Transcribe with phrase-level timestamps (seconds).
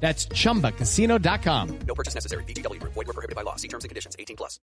[0.00, 1.78] That's ChumbaCasino.com.
[1.86, 2.44] No purchase necessary.
[2.44, 2.82] VGW.
[2.82, 3.56] Void were prohibited by law.
[3.56, 4.16] See terms and conditions.
[4.18, 4.58] 18 plus.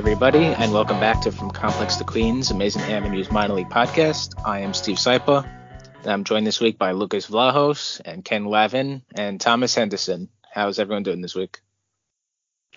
[0.00, 4.32] everybody, and welcome back to From Complex to Queens, Amazin' Avenue's Minor League Podcast.
[4.46, 5.59] I am Steve Sypa.
[6.06, 10.30] I'm joined this week by Lucas Vlahos and Ken Lavin and Thomas Henderson.
[10.50, 11.60] How's everyone doing this week?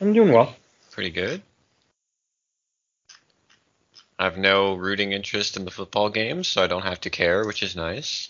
[0.01, 0.53] I'm doing well.
[0.91, 1.41] Pretty good.
[4.19, 7.45] I have no rooting interest in the football games, so I don't have to care,
[7.45, 8.29] which is nice.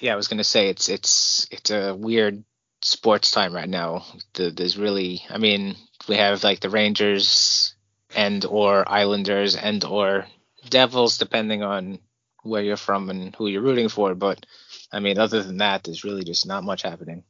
[0.00, 2.42] Yeah, I was gonna say it's it's it's a weird
[2.80, 4.04] sports time right now.
[4.32, 5.76] The, there's really, I mean,
[6.08, 7.74] we have like the Rangers
[8.16, 10.26] and or Islanders and or
[10.68, 11.98] Devils, depending on
[12.42, 14.14] where you're from and who you're rooting for.
[14.14, 14.44] But
[14.92, 17.24] I mean, other than that, there's really just not much happening.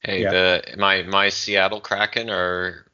[0.00, 0.30] Hey, Yeah.
[0.30, 2.86] the my my Seattle Kraken are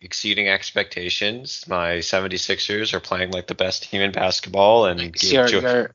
[0.00, 1.64] exceeding expectations.
[1.68, 5.90] My 76ers are playing like the best team in basketball and give You're, Jo- you're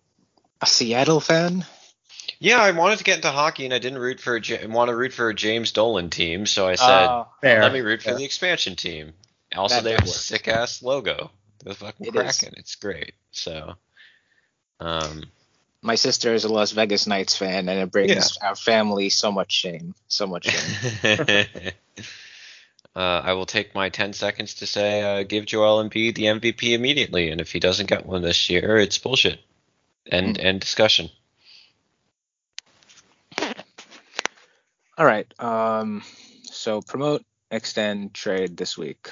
[0.62, 1.66] a Seattle fan?
[2.40, 4.96] Yeah, I wanted to get into hockey and I didn't root for a want to
[4.96, 7.28] root for a James Dolan team, so I said, oh.
[7.42, 7.62] Fair.
[7.62, 9.14] let me root for the expansion team.
[9.56, 11.30] Also, That they have a sick ass logo.
[11.64, 12.40] The fucking It is.
[12.40, 12.56] Kraken.
[12.58, 13.14] It's great.
[13.32, 13.76] So,
[14.82, 15.24] um,
[15.82, 19.52] my sister is a Las Vegas Knights fan, and it brings our family so much
[19.52, 19.96] shame.
[20.08, 21.46] So much shame.
[22.96, 26.74] uh, I will take my 10 seconds to say, uh, give Joel Embiid the MVP
[26.74, 29.40] immediately, and if he doesn't get one this year, it's bullshit.
[30.08, 31.10] End end discussion.
[34.98, 35.32] All right.
[35.40, 36.04] Um,
[36.44, 39.10] so promote, extend, trade this week.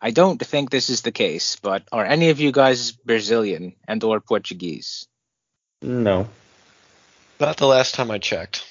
[0.00, 4.02] I don't think this is the case, but are any of you guys Brazilian and
[4.02, 5.06] or Portuguese?
[5.82, 6.28] No.
[7.38, 8.64] Not the last time I checked.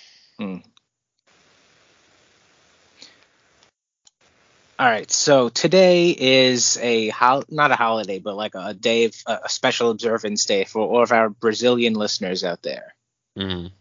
[4.80, 5.12] All right.
[5.12, 9.92] So today is a hol- not a holiday, but like a day of a special
[9.92, 12.96] observance day for all of our Brazilian listeners out there.
[13.38, 13.72] Mhm.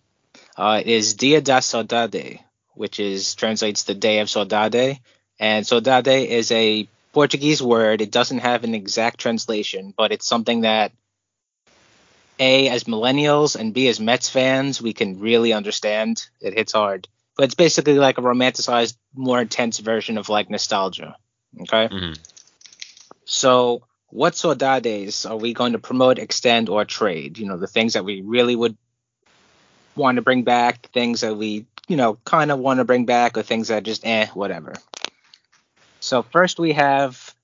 [0.56, 2.40] Uh, it is Dia da Saudade,
[2.74, 4.98] which is translates the Day of Saudade,
[5.38, 8.00] and Saudade is a Portuguese word.
[8.00, 10.92] It doesn't have an exact translation, but it's something that
[12.38, 16.24] a as millennials and b as Mets fans we can really understand.
[16.40, 21.16] It hits hard, but it's basically like a romanticized, more intense version of like nostalgia.
[21.62, 21.88] Okay.
[21.88, 22.18] Mhm.
[23.24, 27.38] So, what saudades are we going to promote, extend, or trade?
[27.38, 28.76] You know, the things that we really would
[29.96, 33.36] want to bring back, things that we, you know, kind of want to bring back,
[33.36, 34.74] or things that just eh, whatever.
[36.00, 37.34] So, first we have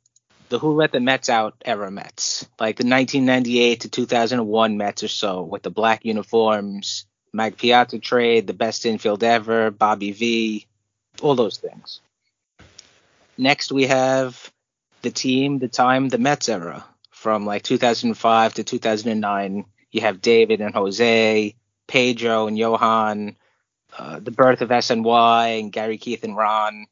[0.49, 5.09] the Who Let the Mets Out era Mets, like the 1998 to 2001 Mets or
[5.09, 10.67] so, with the black uniforms, Mike Piazza trade, the best infield ever, Bobby V,
[11.21, 12.01] all those things.
[13.37, 14.53] Next, we have
[15.03, 19.65] the team, the time, the Mets era from like 2005 to 2009.
[19.91, 21.57] You have David and Jose,
[21.89, 23.37] Pedro and Johan,
[23.99, 26.87] uh, the birth of SNY and Gary Keith and Ron,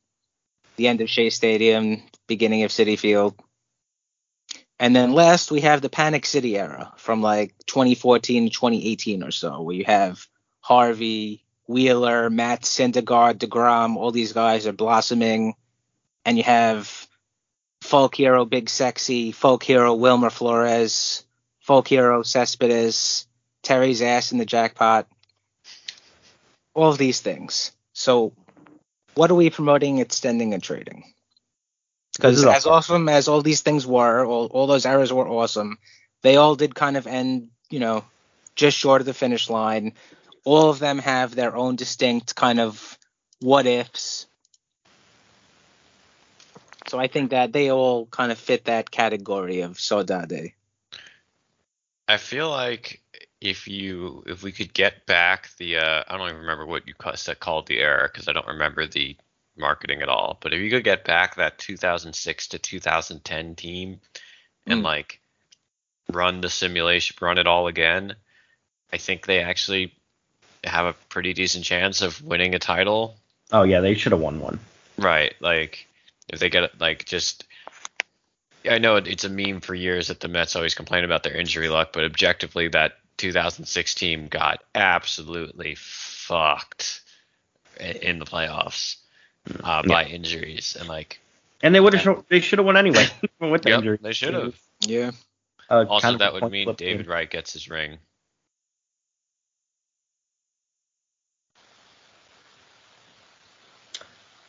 [0.76, 3.34] the end of Shea Stadium, beginning of Citi Field.
[4.78, 9.30] And then last, we have the Panic City era from like 2014 to 2018 or
[9.30, 10.26] so, where you have
[10.60, 15.54] Harvey, Wheeler, Matz Syndergaard, DeGrom, all these guys are blossoming.
[16.24, 17.06] And you have
[17.80, 21.24] folk hero Big Sexy, folk hero Wilmer Flores,
[21.60, 23.26] folk hero Cespedes,
[23.62, 25.06] Terry's ass in the jackpot,
[26.74, 27.72] all of these things.
[27.92, 28.32] So,
[29.14, 31.04] what are we promoting, extending, and trading?
[32.12, 32.72] Because as awesome.
[32.72, 35.78] awesome as all these things were, all, all those eras were awesome,
[36.22, 38.04] they all did kind of end, you know,
[38.54, 39.94] just short of the finish line.
[40.44, 42.98] All of them have their own distinct kind of
[43.40, 44.26] what ifs.
[46.88, 50.52] So I think that they all kind of fit that category of Saudade.
[52.08, 53.01] I feel like
[53.42, 56.94] if you if we could get back the uh, I don't even remember what you
[56.94, 59.16] called the era because I don't remember the
[59.56, 60.38] marketing at all.
[60.40, 64.00] But if you could get back that 2006 to 2010 team
[64.66, 64.84] and Mm.
[64.84, 65.20] like
[66.08, 68.14] run the simulation, run it all again,
[68.92, 69.92] I think they actually
[70.62, 73.18] have a pretty decent chance of winning a title.
[73.50, 74.60] Oh yeah, they should have won one.
[74.96, 75.88] Right, like
[76.28, 77.44] if they get like just.
[78.70, 81.68] I know it's a meme for years that the Mets always complain about their injury
[81.68, 87.02] luck, but objectively, that 2006 team got absolutely fucked
[87.78, 88.96] in the playoffs
[89.62, 91.20] uh, by injuries, and like
[91.62, 92.24] And they would have.
[92.28, 93.06] They should have won anyway.
[93.40, 93.98] with the Yep, injury.
[94.02, 94.54] they should have.
[94.80, 95.12] Yeah.
[95.70, 97.12] Uh, Also, kind of that would mean David game.
[97.12, 97.98] Wright gets his ring.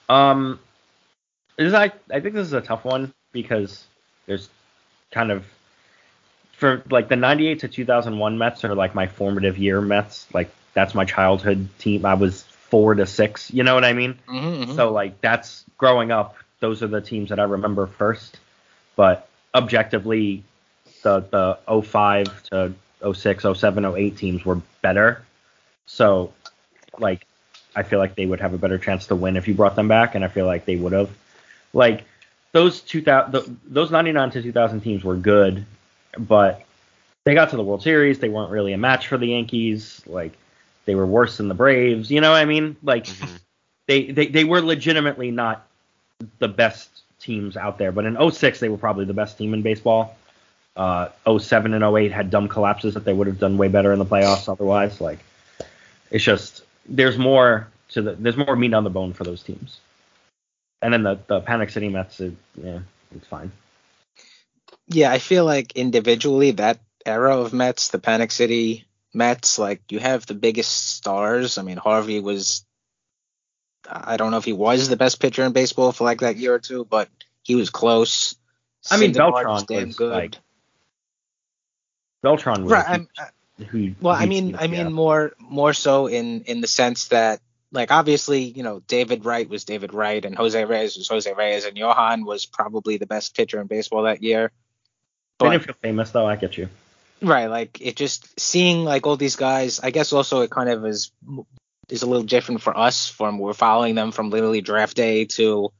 [0.09, 0.59] Um,
[1.57, 3.85] this is, I I think this is a tough one because
[4.25, 4.49] there's
[5.11, 5.45] kind of
[6.63, 10.33] for like the 98 to 2001 Mets are like my formative year Mets.
[10.33, 12.05] Like that's my childhood team.
[12.05, 13.51] I was four to six.
[13.51, 14.17] You know what I mean?
[14.29, 16.37] Mm-hmm, So like that's growing up.
[16.61, 18.39] Those are the teams that I remember first.
[18.95, 20.45] But objectively,
[21.01, 22.73] the the 05 to
[23.13, 25.21] 06, 07, 08 teams were better.
[25.85, 26.31] So
[26.97, 27.27] like
[27.75, 29.89] I feel like they would have a better chance to win if you brought them
[29.89, 31.09] back, and I feel like they would have.
[31.73, 32.05] Like
[32.53, 35.65] those 2000, th- those 99 to 2000 teams were good,
[36.17, 36.63] but
[37.25, 38.19] they got to the World Series.
[38.19, 40.01] They weren't really a match for the Yankees.
[40.05, 40.33] Like
[40.85, 42.11] they were worse than the Braves.
[42.11, 42.75] You know what I mean?
[42.83, 43.39] Like Mhm.
[43.87, 45.65] they, they they were legitimately not
[46.39, 46.89] the best
[47.19, 47.91] teams out there.
[47.91, 50.15] But in 06, they were probably the best team in baseball.
[50.75, 53.99] Uh, 07 and 08 had dumb collapses that they would have done way better in
[53.99, 54.99] the playoffs otherwise.
[54.99, 55.19] Like
[56.11, 59.79] it's just there's more to the there's more meat on the bone for those teams.
[60.81, 62.79] And then the the Panic City Mets, it, yeah,
[63.15, 63.51] it's fine.
[64.87, 69.99] Yeah, I feel like individually that era of Mets, the Panic City Mets, like you
[69.99, 71.57] have the biggest stars.
[71.57, 72.65] I mean, Harvey was,
[73.89, 76.53] I don't know if he was the best pitcher in baseball for like that year
[76.53, 77.09] or two, but
[77.43, 78.35] he was close.
[78.91, 80.35] I mean, Syndergaard Beltran damn was, like,
[82.21, 82.85] Beltran was right.
[82.85, 83.07] a I'm,
[83.57, 84.89] huge- who- well, I mean, I mean yeah.
[84.89, 87.39] more more so in in the sense that
[87.71, 91.65] like obviously you know David Wright was David Wright and Jose Reyes was Jose Reyes
[91.65, 94.51] and Johan was probably the best pitcher in baseball that year.
[95.37, 96.25] But didn't feel famous though.
[96.25, 96.69] I get you.
[97.21, 99.79] Right, like it just seeing like all these guys.
[99.79, 101.11] I guess also it kind of is
[101.89, 103.07] is a little different for us.
[103.07, 105.71] From we're following them from literally draft day to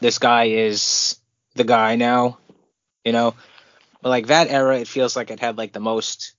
[0.00, 1.16] this guy is
[1.54, 2.38] the guy now,
[3.04, 3.34] you know.
[4.02, 6.34] But like that era, it feels like it had like the most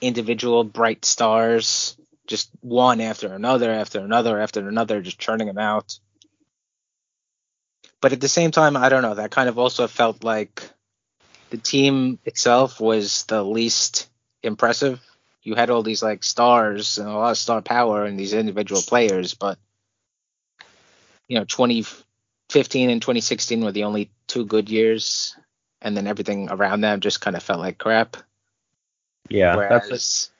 [0.00, 5.98] individual bright stars, just one after another, after another, after another, just churning them out.
[8.00, 9.14] But at the same time, I don't know.
[9.14, 10.70] That kind of also felt like
[11.50, 14.08] the team itself was the least
[14.42, 15.00] impressive.
[15.42, 18.82] You had all these like stars and a lot of star power in these individual
[18.82, 19.58] players, but
[21.28, 25.36] you know, 2015 and 2016 were the only two good years,
[25.80, 28.16] and then everything around them just kind of felt like crap.
[29.28, 29.88] Yeah, Whereas,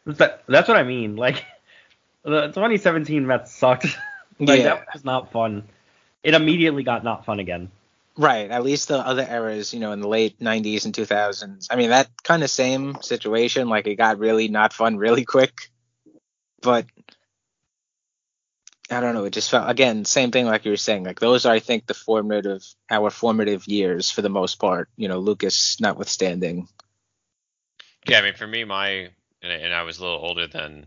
[0.07, 1.17] that's that, that's what I mean.
[1.17, 1.45] Like
[2.25, 3.87] the 2017 Mets sucked.
[4.41, 5.65] like yeah, that was not fun.
[6.23, 7.71] It immediately got not fun again.
[8.17, 8.51] Right.
[8.51, 11.69] At least the other eras, you know, in the late 90s and 2000s.
[11.71, 13.69] I mean, that kind of same situation.
[13.69, 15.71] Like it got really not fun really quick,
[16.63, 16.87] but
[18.91, 19.25] I don't know.
[19.25, 21.05] It just felt again same thing like you were saying.
[21.05, 24.89] Like those are, I think, the formative our formative years for the most part.
[24.97, 26.69] You know, Lucas notwithstanding.
[28.09, 29.11] Yeah, I mean, for me, my
[29.43, 30.87] and, I was a little older than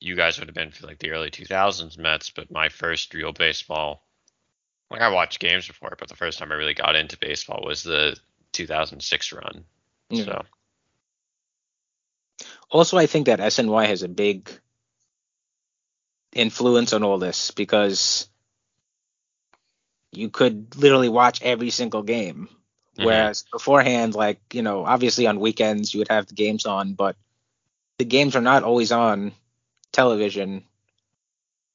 [0.00, 3.32] you guys would have been for like the early 2000s Mets, but my first real
[3.32, 4.03] baseball,
[4.94, 7.82] like I watched games before, but the first time I really got into baseball was
[7.82, 8.16] the
[8.52, 9.64] 2006 run.
[10.12, 10.44] So
[12.70, 14.50] Also, I think that SNY has a big
[16.32, 18.28] influence on all this because
[20.12, 22.48] you could literally watch every single game.
[22.96, 23.04] Mhm.
[23.04, 27.16] Whereas beforehand, like, you know, obviously on weekends you would have the games on, but
[27.98, 29.32] the games are not always on
[29.92, 30.64] television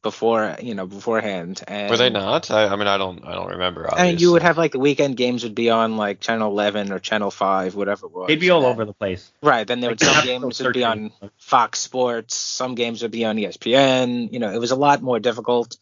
[0.01, 1.61] before, you know, beforehand.
[1.67, 2.49] And were they not?
[2.51, 3.93] I, I mean, I don't, I don't remember.
[3.93, 6.91] I mean, you would have like the weekend games would be on like channel 11
[6.93, 8.27] or channel 5, whatever it was.
[8.27, 9.31] They'd be all And- over the place.
[9.43, 9.67] Right.
[9.67, 13.25] Then there Like, would some games would be on Fox Sports, some games would be
[13.25, 14.31] on ESPN.
[14.31, 15.75] You know, it was a lot more difficult.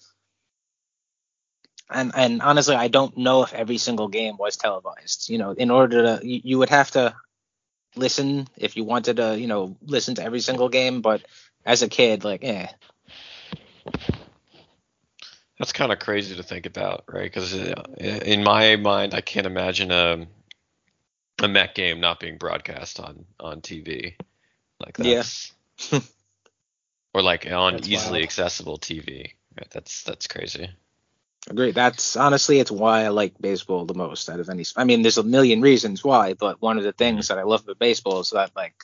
[1.90, 5.30] And and honestly, I don't know if every single game was televised.
[5.30, 7.16] You know, in order to, you, you would have to
[7.96, 11.02] listen if you wanted to, you know, listen to every single game.
[11.02, 11.22] But
[11.66, 12.68] as a kid, like, eh,
[15.60, 17.24] That's kind of crazy to think about, right?
[17.24, 20.28] Because uh, in my mind, I can't imagine a
[21.42, 24.16] a Met game not being broadcast on on TV.
[24.80, 25.16] Like Yeah.
[25.16, 25.54] that's
[27.14, 28.24] or like on That's easily wild.
[28.24, 29.34] accessible TV.
[29.56, 29.70] Right?
[29.72, 30.70] That's that's crazy.
[31.50, 31.72] agree.
[31.72, 34.64] That's honestly, it's why I like baseball the most out of any.
[34.76, 37.36] I mean, there's a million reasons why, but one of the things mm-hmm.
[37.36, 38.76] that I love about baseball is that like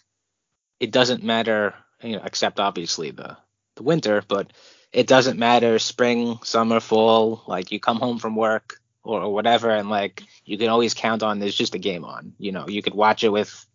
[0.79, 3.37] it doesn't matter, you know, except obviously the
[3.75, 4.51] the winter, but
[4.93, 7.43] it doesn't matter spring, summer, fall.
[7.47, 11.23] Like you come home from work or, or whatever, and like you can always count
[11.23, 12.33] on there's just a game on.
[12.37, 13.65] You know, you could watch it with.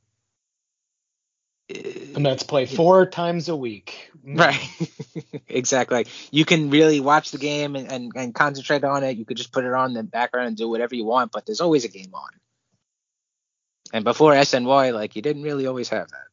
[1.70, 1.80] Uh,
[2.14, 4.10] the Mets play four times a week.
[4.30, 4.60] Right.
[5.48, 5.96] exactly.
[5.96, 9.16] Like you can really watch the game and, and, and concentrate on it.
[9.16, 11.46] You could just put it on in the background and do whatever you want, but
[11.46, 12.28] there's always a game on.
[13.94, 16.27] And before SNY, like you didn't really always have that.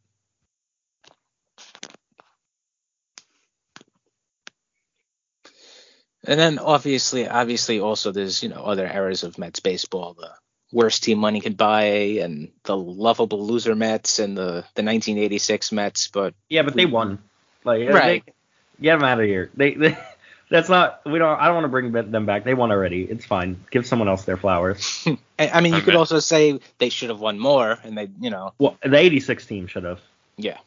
[6.27, 10.31] And then obviously, obviously, also there's you know other eras of Mets baseball, the
[10.71, 11.83] worst team money could buy,
[12.23, 16.07] and the lovable loser Mets, and the the 1986 Mets.
[16.07, 17.19] But Yeah, but they won.
[17.63, 18.23] Like Right.
[18.25, 18.33] they,
[18.81, 19.49] get them out of here.
[19.55, 19.97] They, they
[20.49, 21.39] that's not we don't.
[21.39, 22.43] I don't want to bring them back.
[22.43, 23.03] They won already.
[23.03, 23.63] It's fine.
[23.71, 25.07] Give someone else their flowers.
[25.39, 28.09] I I mean, you I could also say they should have won more, and they,
[28.19, 29.99] you know, Well, the '86 team should have.
[30.37, 30.57] yeah,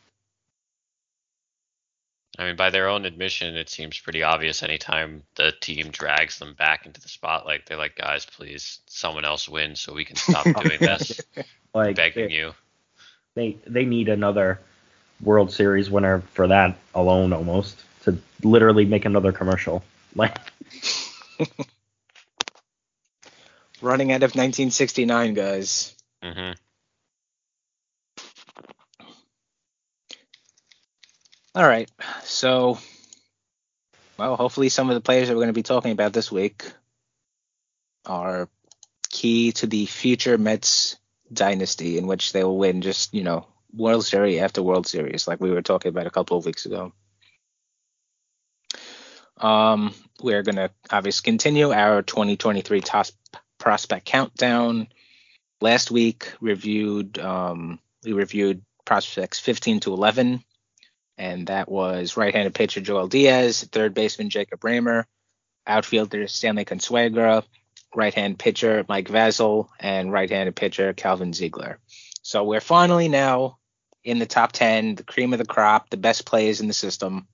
[2.38, 4.62] I mean, by their own admission, it seems pretty obvious.
[4.62, 9.48] Anytime the team drags them back into the spotlight, they're like, "Guys, please, someone else
[9.48, 11.20] win so we can stop doing this."
[11.74, 12.54] Like Begging you.
[13.34, 14.58] they they need another
[15.22, 19.82] World Series winner for that alone, almost to literally make another commercial.
[20.14, 20.38] Like
[23.82, 25.94] running out of 1969 guys.
[26.22, 26.52] hmm
[31.54, 31.90] All right,
[32.24, 32.78] so,
[34.18, 36.64] well, hopefully some of the players that we're going to be talking about this week
[38.04, 38.48] are
[39.10, 40.96] key to the future Mets
[41.32, 45.40] dynasty, in which they will win just you know World Series after World Series, like
[45.40, 46.92] we were talking about a couple of weeks ago.
[49.36, 53.06] Um, we're going to obviously continue our 2023 top
[53.58, 54.88] prospect countdown.
[55.60, 60.42] Last week reviewed um, we reviewed prospects 15 to 11,
[61.18, 65.04] and that was right-handed pitcher Joel Diaz, third baseman Jacob Reimer,
[65.66, 67.44] outfielder Stanley Consuegra,
[67.94, 71.78] right-hand pitcher Mike Vasil, and right-handed pitcher Calvin Ziegler.
[72.22, 73.58] So we're finally now
[74.04, 77.26] in the top 10, the cream of the crop, the best players in the system.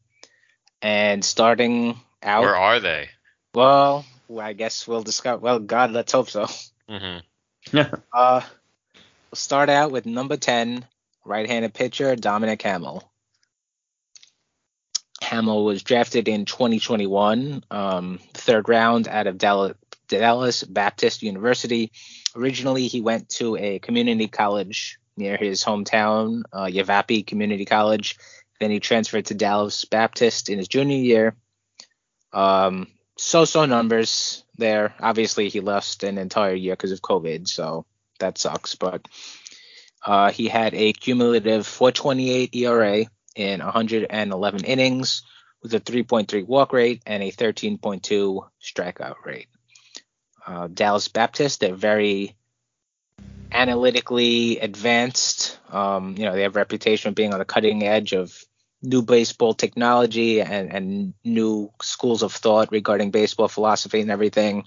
[0.83, 3.11] And starting out, Where are they?
[3.55, 4.05] well,
[4.41, 5.41] I guess we'll discuss.
[5.41, 6.47] Well, God, let's hope so.
[6.89, 7.19] hmm
[8.13, 8.41] Uh,
[8.93, 10.87] we'll start out with number 10,
[11.25, 13.11] right-handed pitcher Dominic Hamel.
[15.25, 19.75] Hamel was drafted in 2021, um, third round out of Dallas,
[20.07, 21.91] Dallas Baptist University.
[22.37, 28.19] Originally, he went to a community college near his hometown, uh, Yavapai Community College.
[28.61, 31.37] Then he transferred to Dallas Baptist in his junior year.
[32.33, 34.95] Um, so-so numbers there.
[35.01, 37.87] Obviously, he lost an entire year because of COVID, so
[38.19, 38.75] that sucks.
[38.75, 39.09] But
[40.05, 45.23] uh, he had a cumulative 4.28 ERA in 111 innings
[45.63, 49.49] with a 3.3 walk rate and a 13.2 strikeout rate.
[50.47, 52.37] Uh, Dallas Baptist, they're very
[53.51, 55.59] analytically advanced.
[55.73, 58.45] Um, you know, they have a reputation of being on the cutting edge of
[58.83, 64.65] new baseball technology and, and new schools of thought regarding baseball philosophy and everything.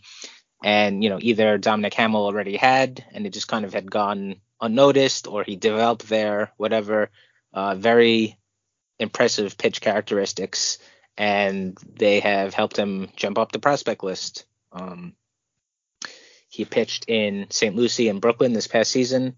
[0.63, 4.41] And, you know, either Dominic Hamel already had and it just kind of had gone
[4.59, 7.11] unnoticed or he developed there, whatever.
[7.53, 8.36] Uh, very
[8.99, 10.79] impressive pitch characteristics,
[11.17, 14.45] and they have helped him jump up the prospect list.
[14.71, 15.13] Um,
[16.49, 17.75] he pitched in St.
[17.75, 19.37] Lucie and Brooklyn this past season.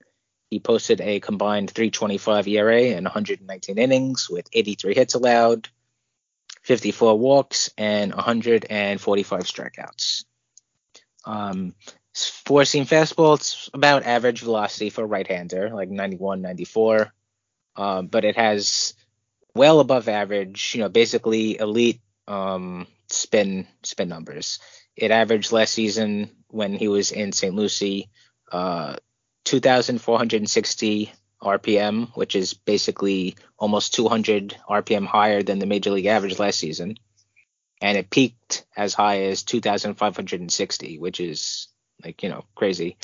[0.49, 5.69] He posted a combined 325 ERA and 119 innings with 83 hits allowed,
[6.63, 10.25] 54 walks, and 145 strikeouts.
[11.25, 11.75] Um,
[12.15, 17.13] four seam fastball, it's about average velocity for a right hander, like 91, 94.
[17.75, 18.95] Um, but it has
[19.55, 24.59] well above average, you know, basically elite um, spin spin numbers.
[24.95, 27.55] It averaged last season when he was in St.
[27.55, 28.09] Lucie,
[28.51, 28.95] uh,
[29.45, 36.59] 2,460 RPM, which is basically almost 200 RPM higher than the major league average last
[36.59, 36.97] season.
[37.81, 41.69] And it peaked as high as 2,560, which is
[42.03, 42.97] like, you know, crazy.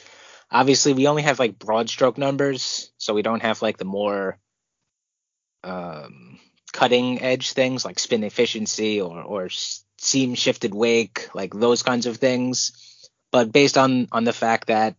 [0.51, 4.37] Obviously, we only have like broad stroke numbers, so we don't have like the more
[5.65, 6.39] um,
[6.71, 9.49] cutting edge things like spin efficiency or, or
[9.97, 13.09] seam shifted wake, like those kinds of things.
[13.31, 14.95] But based on on the fact that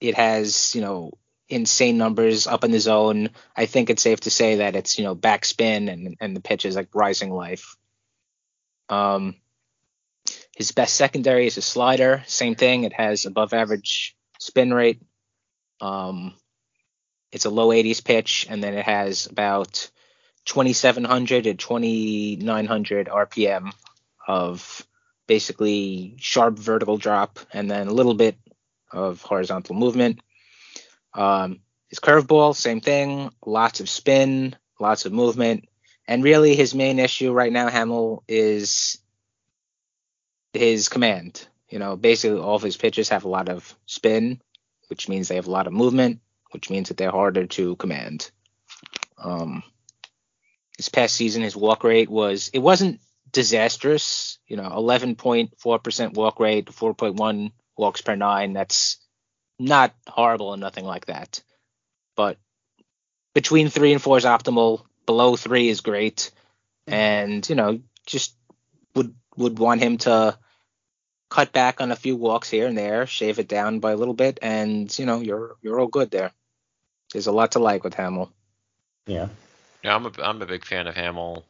[0.00, 1.12] it has, you know,
[1.48, 5.04] insane numbers up in the zone, I think it's safe to say that it's, you
[5.04, 7.76] know, backspin and and the pitch is like rising life.
[8.88, 9.36] Um,
[10.56, 12.22] his best secondary is a slider.
[12.26, 12.84] Same thing.
[12.84, 15.00] It has above average spin rate.
[15.80, 16.34] Um,
[17.32, 19.90] it's a low 80s pitch, and then it has about
[20.46, 23.72] 2700 to 2900 RPM
[24.26, 24.86] of
[25.26, 28.36] basically sharp vertical drop and then a little bit
[28.90, 30.20] of horizontal movement.
[31.14, 35.68] Um, his curveball, same thing, lots of spin, lots of movement,
[36.06, 38.98] and really his main issue right now, Hamel, is
[40.52, 41.46] his command.
[41.68, 44.40] You know, basically all of his pitches have a lot of spin,
[44.88, 48.30] which means they have a lot of movement, which means that they're harder to command.
[49.18, 49.62] Um,
[50.76, 54.38] this past season, his walk rate was it wasn't disastrous.
[54.46, 58.52] You know, 11.4% walk rate, 4.1 walks per nine.
[58.52, 58.98] That's
[59.58, 61.42] not horrible and nothing like that.
[62.16, 62.38] But
[63.34, 64.84] between three and four is optimal.
[65.06, 66.30] Below three is great,
[66.86, 68.34] and you know, just
[68.94, 70.38] would would want him to
[71.28, 74.14] cut back on a few walks here and there, shave it down by a little
[74.14, 76.32] bit, and you know, you're you're all good there.
[77.12, 78.32] There's a lot to like with Hamel.
[79.06, 79.28] Yeah.
[79.82, 81.44] Yeah, I'm a I'm a big fan of Hamel.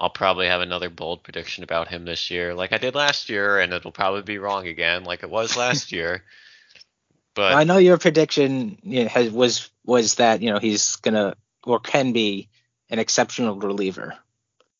[0.00, 3.58] I'll probably have another bold prediction about him this year, like I did last year,
[3.58, 6.22] and it'll probably be wrong again, like it was last year.
[7.34, 11.34] But I know your prediction you know, has, was was that you know he's gonna
[11.64, 12.48] or can be
[12.90, 14.16] an exceptional reliever,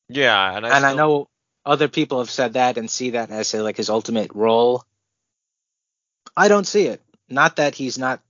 [0.09, 1.29] yeah, and I, and I know
[1.64, 4.85] other people have said that and see that as like his ultimate role.
[6.37, 7.03] I don't see it.
[7.29, 8.23] Not that he's not,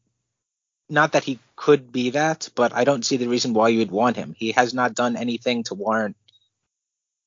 [0.88, 3.90] not that he could be that, but I don't see the reason why you would
[3.90, 4.34] want him.
[4.36, 6.16] He has not done anything to warrant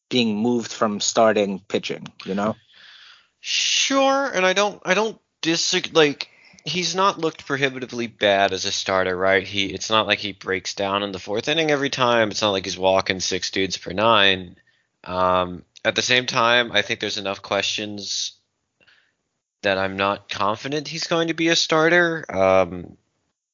[0.09, 2.07] being moved from starting pitching.
[2.25, 2.55] You know.
[3.39, 5.91] Sure, and I don't I don't disagree.
[5.93, 6.29] Like
[6.63, 9.43] he's not looked prohibitively bad as a starter, right?
[9.43, 12.29] He it's not like he breaks down in the fourth inning every time.
[12.29, 14.57] It's not like he's walking six dudes per nine.
[15.03, 18.33] Um, at the same time, I think there's enough questions
[19.63, 22.25] that I'm not confident he's going to be a starter.
[22.29, 22.97] Um,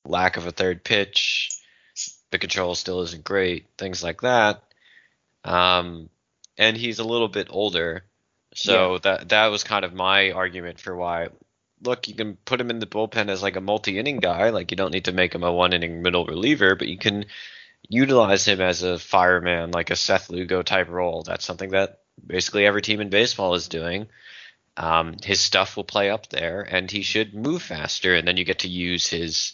[0.08, 1.50] lack of a third pitch,
[2.32, 4.64] the control still isn't great, things like that.
[5.44, 6.10] Um,
[6.58, 8.04] and he's a little bit older,
[8.54, 11.30] so that that was kind of my argument for why.
[11.84, 14.50] Look, you can put him in the bullpen as like a multi-inning guy.
[14.50, 17.26] Like you don't need to make him a one-inning middle reliever, but you can
[17.88, 21.24] utilize him as a fireman, like a Seth Lugo type role.
[21.24, 24.08] That's something that basically every team in baseball is doing.
[24.76, 28.16] Um, his stuff will play up there, and he should move faster.
[28.16, 29.54] And then you get to use his,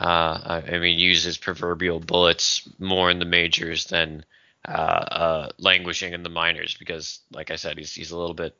[0.00, 4.24] uh, I mean, uses proverbial bullets more in the majors than
[4.66, 6.76] uh, uh, languishing in the minors.
[6.78, 8.56] Because, like I said, he's he's a little bit,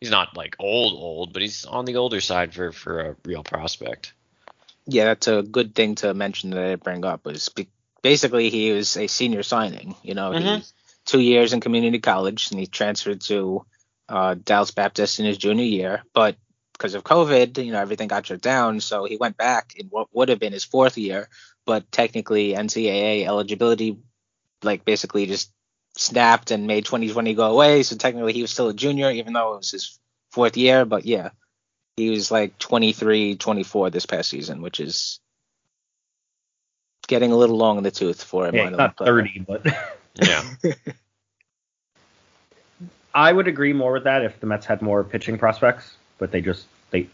[0.00, 3.42] he's not like old old, but he's on the older side for for a real
[3.42, 4.12] prospect.
[4.86, 7.24] Yeah, that's a good thing to mention that I bring up.
[7.24, 7.68] Was be-
[8.02, 9.94] basically he was a senior signing.
[10.02, 10.72] You know, he Mhm.
[11.04, 13.64] two years in community college, and he transferred to
[14.08, 16.02] uh, Dallas Baptist in his junior year.
[16.12, 16.36] But
[16.80, 20.08] because of COVID, you know, everything got shut down, so he went back in what
[20.14, 21.28] would have been his fourth year.
[21.66, 23.98] But technically, NCAA eligibility,
[24.62, 25.52] like basically just
[25.98, 27.82] snapped and made 2020 go away.
[27.82, 29.98] So technically, he was still a junior, even though it was his
[30.30, 30.86] fourth year.
[30.86, 31.30] But yeah,
[31.98, 35.20] he was like 23, 24 this past season, which is
[37.08, 39.22] getting a little long in the tooth for a Yeah, minor he's not player.
[39.22, 39.66] 30, but
[40.22, 40.42] Yeah.
[43.14, 46.40] I would agree more with that if the Mets had more pitching prospects, but they
[46.40, 47.08] just they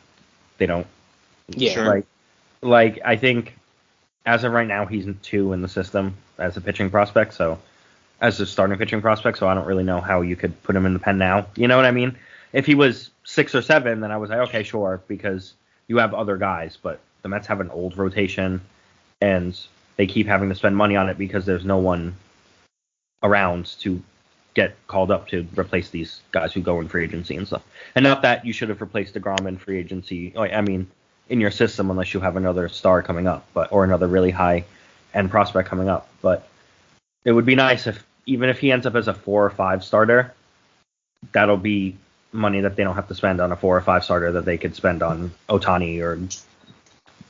[0.59, 0.87] they don't.
[1.49, 1.73] Yeah.
[1.73, 1.87] Sure.
[1.87, 2.07] Like
[2.61, 3.57] like I think
[4.27, 7.59] as of right now he's two in the system as a pitching prospect, so
[8.21, 10.85] as a starting pitching prospect, so I don't really know how you could put him
[10.85, 11.47] in the pen now.
[11.57, 12.17] You know what I mean?
[12.53, 15.55] If he was six or seven, then I was like, okay, sure, because
[15.89, 18.61] you have other guys, but the Mets have an old rotation,
[19.21, 19.59] and
[19.97, 22.15] they keep having to spend money on it because there's no one
[23.23, 24.03] around to
[24.57, 27.63] get called up to replace these guys who go in free agency and stuff.
[27.95, 30.37] And not that you should have replaced Degrom in free agency.
[30.37, 30.91] I mean,
[31.29, 34.65] in your system unless you have another star coming up, but or another really high
[35.13, 36.09] end prospect coming up.
[36.23, 36.49] But
[37.25, 39.85] it would be nice if even if he ends up as a four or five
[39.85, 40.33] starter,
[41.33, 41.97] that'll be
[42.33, 44.57] money that they don't have to spend on a four or five starter that they
[44.57, 46.19] could spend on Ohtani or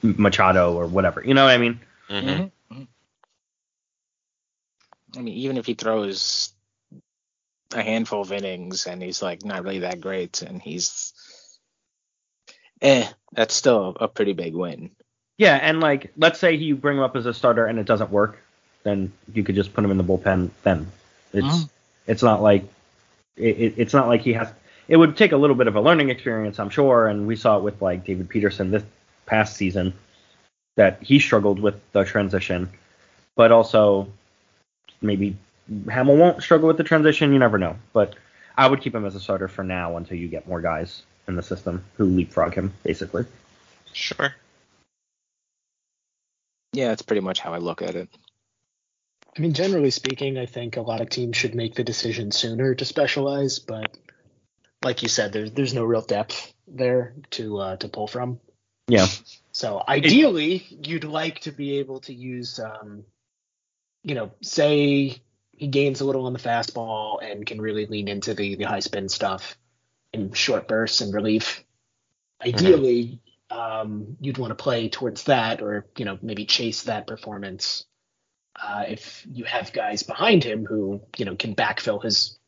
[0.02, 1.24] Machado or whatever.
[1.24, 1.80] You know what I mean?
[2.08, 2.82] Mm-hmm.
[5.16, 6.52] I mean, even if he throws
[7.72, 11.12] a handful of innings and he's like not really that great and he's
[12.82, 14.90] eh, that's still a pretty big win.
[15.38, 18.10] Yeah, and like let's say you bring him up as a starter and it doesn't
[18.10, 18.42] work,
[18.84, 20.50] then you could just put him in the bullpen.
[20.62, 20.90] Then
[21.32, 21.70] it's Mhm.
[22.06, 22.64] it's not like
[23.36, 24.48] it, it's not like he has.
[24.88, 27.58] It would take a little bit of a learning experience, I'm sure, and we saw
[27.58, 28.84] it with like David Peterson this
[29.26, 29.92] past season
[30.76, 32.70] that he struggled with the transition,
[33.34, 34.08] but also
[35.02, 35.36] maybe
[35.90, 37.32] Hamel won't struggle with the transition.
[37.32, 38.14] You never know, but
[38.56, 41.36] I would keep him as a starter for now until you get more guys in
[41.36, 43.24] the system who leapfrog him, basically.
[43.92, 44.34] Sure.
[46.72, 48.08] Yeah, that's pretty much how I look at it.
[49.36, 52.74] I mean, generally speaking, I think a lot of teams should make the decision sooner
[52.74, 53.96] to specialize, but
[54.82, 58.40] like you said, there's there's no real depth there to uh, to pull from.
[58.88, 59.06] Yeah.
[59.52, 63.04] So ideally, you'd like to be able to use, um,
[64.04, 65.20] you know, say
[65.56, 68.80] he gains a little on the fastball and can really lean into the the high
[68.80, 69.56] spin stuff
[70.12, 71.64] in short bursts and relief.
[72.44, 77.84] Ideally, um, you'd want to play towards that, or you know, maybe chase that performance.
[78.60, 82.38] Uh, if you have guys behind him who you know can backfill his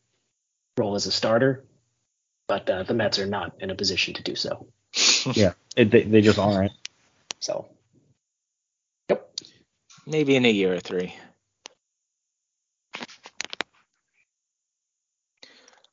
[0.77, 1.65] role as a starter,
[2.47, 4.67] but uh, the Mets are not in a position to do so.
[5.33, 6.71] Yeah, it, they, they just aren't.
[7.39, 7.67] So
[9.09, 9.29] yep.
[10.07, 11.13] Maybe in a year or three.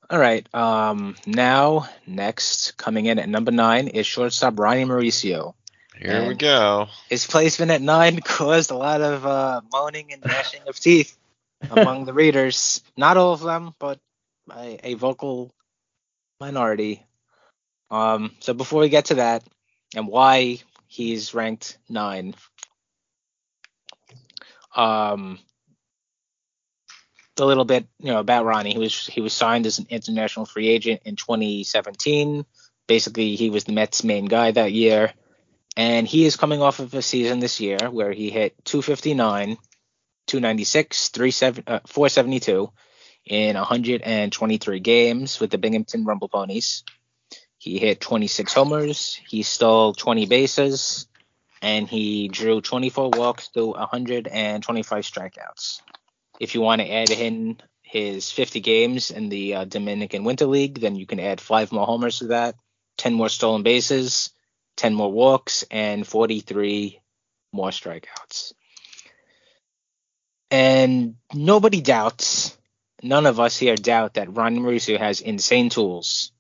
[0.09, 0.47] All right.
[0.55, 5.55] Um, now, next, coming in at number nine is shortstop Ronnie Mauricio.
[5.99, 6.89] Here we go.
[7.09, 11.17] His placement at nine caused a lot of uh, moaning and gnashing of teeth
[11.71, 12.83] among the readers.
[12.97, 13.99] Not all of them, but
[14.55, 15.53] a, a vocal
[16.41, 17.05] minority.
[17.91, 19.43] Um, so before we get to that
[19.95, 22.35] and why he's ranked nine,
[24.75, 25.39] um,
[27.41, 28.73] a little bit, you know, about Ronnie.
[28.73, 32.45] He was he was signed as an international free agent in 2017.
[32.87, 35.13] Basically, he was the Mets' main guy that year,
[35.77, 39.57] and he is coming off of a season this year where he hit 259,
[40.27, 42.71] 296, 37, uh, 472
[43.27, 46.85] in 123 games with the Binghamton Rumble Ponies.
[47.59, 51.09] He hit 26 homers, he stole 20 bases,
[51.61, 55.81] and he drew 24 walks to 125 strikeouts.
[56.41, 60.81] If you want to add in his 50 games in the uh, Dominican Winter League,
[60.81, 62.57] then you can add five more homers to that,
[62.99, 64.31] 10 more stolen bases,
[64.77, 67.01] 10 more walks, and 43
[67.53, 68.53] more strikeouts.
[70.51, 72.57] And nobody doubts,
[73.03, 76.33] none of us here doubt that Ron Mauricio has insane tools.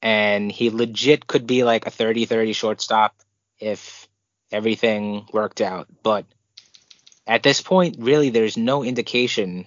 [0.00, 3.14] And he legit could be like a 30 30 shortstop
[3.60, 4.08] if
[4.50, 5.86] everything worked out.
[6.02, 6.26] But
[7.26, 9.66] at this point, really, there's no indication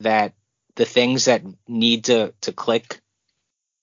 [0.00, 0.34] that
[0.76, 3.00] the things that need to, to click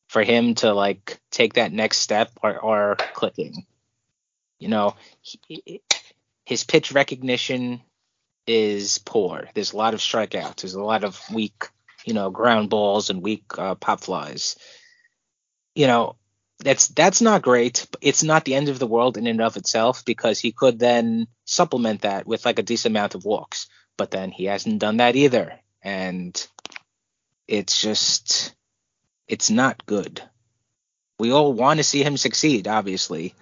[0.07, 3.65] for him to like take that next step are, are clicking.
[4.59, 5.81] You know, he,
[6.45, 7.81] his pitch recognition
[8.47, 9.49] is poor.
[9.53, 10.61] There's a lot of strikeouts.
[10.61, 11.67] There's a lot of weak,
[12.05, 14.55] you know, ground balls and weak uh, pop flies.
[15.75, 16.15] You know,
[16.59, 17.87] that's that's not great.
[18.01, 21.27] It's not the end of the world in and of itself because he could then
[21.45, 23.67] supplement that with like a decent amount of walks.
[23.95, 26.47] But then he hasn't done that either, and
[27.47, 28.55] it's just
[29.27, 30.21] it's not good.
[31.19, 33.33] We all want to see him succeed, obviously.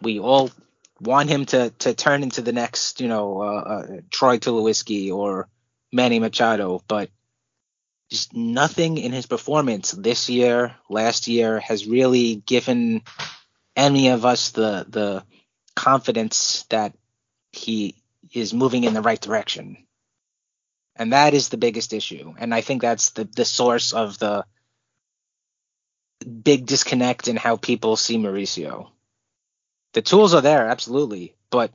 [0.00, 0.50] We all
[1.00, 5.48] want him to to turn into the next, you know, uh, uh, Troy Tulowitzki or
[5.92, 7.10] Manny Machado, but
[8.10, 13.02] just nothing in his performance this year, last year, has really given
[13.74, 15.24] any of us the the
[15.74, 16.94] confidence that
[17.52, 17.94] he
[18.32, 19.86] is moving in the right direction.
[20.96, 22.34] And that is the biggest issue.
[22.38, 24.46] And I think that's the, the source of the
[26.42, 28.88] big disconnect in how people see Mauricio.
[29.92, 31.72] The tools are there, absolutely, but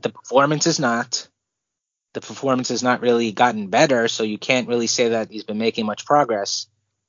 [0.00, 1.28] the performance is not.
[2.14, 5.58] The performance has not really gotten better, so you can't really say that he's been
[5.58, 6.66] making much progress.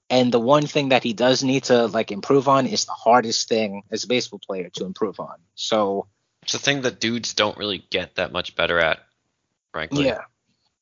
[0.10, 3.48] And the one thing that he does need to like improve on is the hardest
[3.48, 5.38] thing as a baseball player to improve on.
[5.56, 6.08] So
[6.44, 9.00] It's a thing that dudes don't really get that much better at,
[9.72, 10.06] frankly.
[10.06, 10.22] yeah,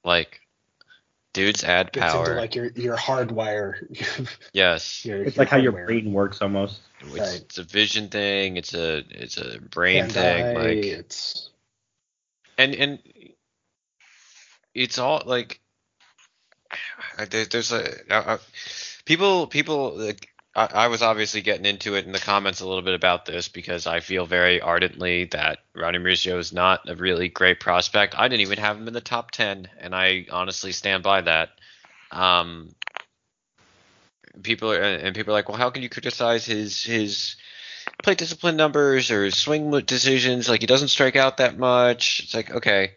[0.03, 0.41] Like,
[1.33, 2.25] dudes add Gets power.
[2.25, 3.75] into like your your hardwire.
[4.53, 5.05] yes.
[5.05, 6.81] your, It's your like how your brain works almost.
[7.01, 7.41] It's, Right.
[7.41, 8.57] it's a vision thing.
[8.57, 10.55] It's a it's a brain Bandai, thing.
[10.55, 11.49] Like it's
[12.57, 12.99] and and
[14.73, 15.59] it's all like
[17.29, 18.37] there, there's a uh,
[19.05, 22.81] people people like, I, I was obviously getting into it in the comments a little
[22.81, 27.29] bit about this because I feel very ardently that Ronnie Mauricio is not a really
[27.29, 28.15] great prospect.
[28.17, 31.49] I didn't even have him in the top ten, and I honestly stand by that.
[32.11, 32.75] Um,
[34.41, 37.35] people are, and people are like, well, how can you criticize his his
[38.01, 40.49] plate discipline numbers or swing decisions?
[40.49, 42.21] Like he doesn't strike out that much.
[42.23, 42.93] It's like okay.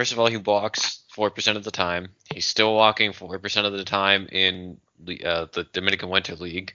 [0.00, 2.08] First of all, he walks four percent of the time.
[2.32, 6.72] He's still walking four percent of the time in the, uh, the Dominican Winter League.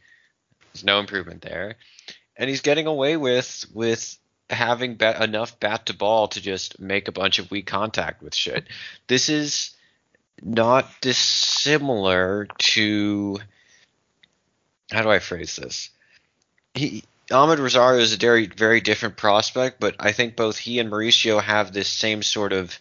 [0.71, 1.77] There's no improvement there,
[2.37, 4.15] and he's getting away with with
[4.51, 8.35] having bat, enough bat to ball to just make a bunch of weak contact with
[8.35, 8.65] shit.
[9.07, 9.71] This is
[10.43, 13.39] not dissimilar to
[14.91, 15.89] how do I phrase this?
[16.75, 20.91] He Amed Rosario is a very very different prospect, but I think both he and
[20.91, 22.77] Mauricio have this same sort of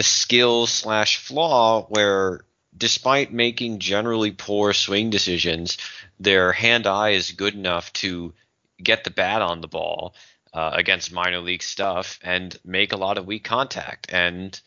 [0.00, 2.40] skill slash flaw where
[2.76, 5.78] despite making generally poor swing decisions,
[6.18, 8.34] their hand eye is good enough to
[8.82, 10.14] get the bat on the ball
[10.52, 14.12] uh, against minor league stuff and make a lot of weak contact.
[14.12, 14.58] And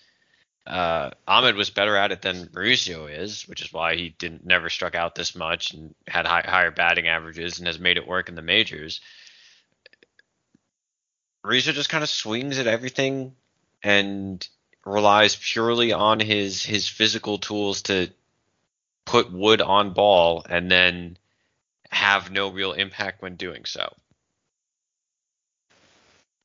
[0.66, 4.70] uh, Amed was better at it than Mauricio is, which is why he didn't never
[4.70, 8.30] struck out this much and had high, higher batting averages and has made it work
[8.30, 9.02] in the majors.
[11.46, 13.34] Mauricio just kind of swings at everything
[13.82, 14.46] and
[14.88, 18.10] relies purely on his his physical tools to
[19.06, 21.18] put wood on ball and then
[21.90, 23.94] have no real impact when doing so.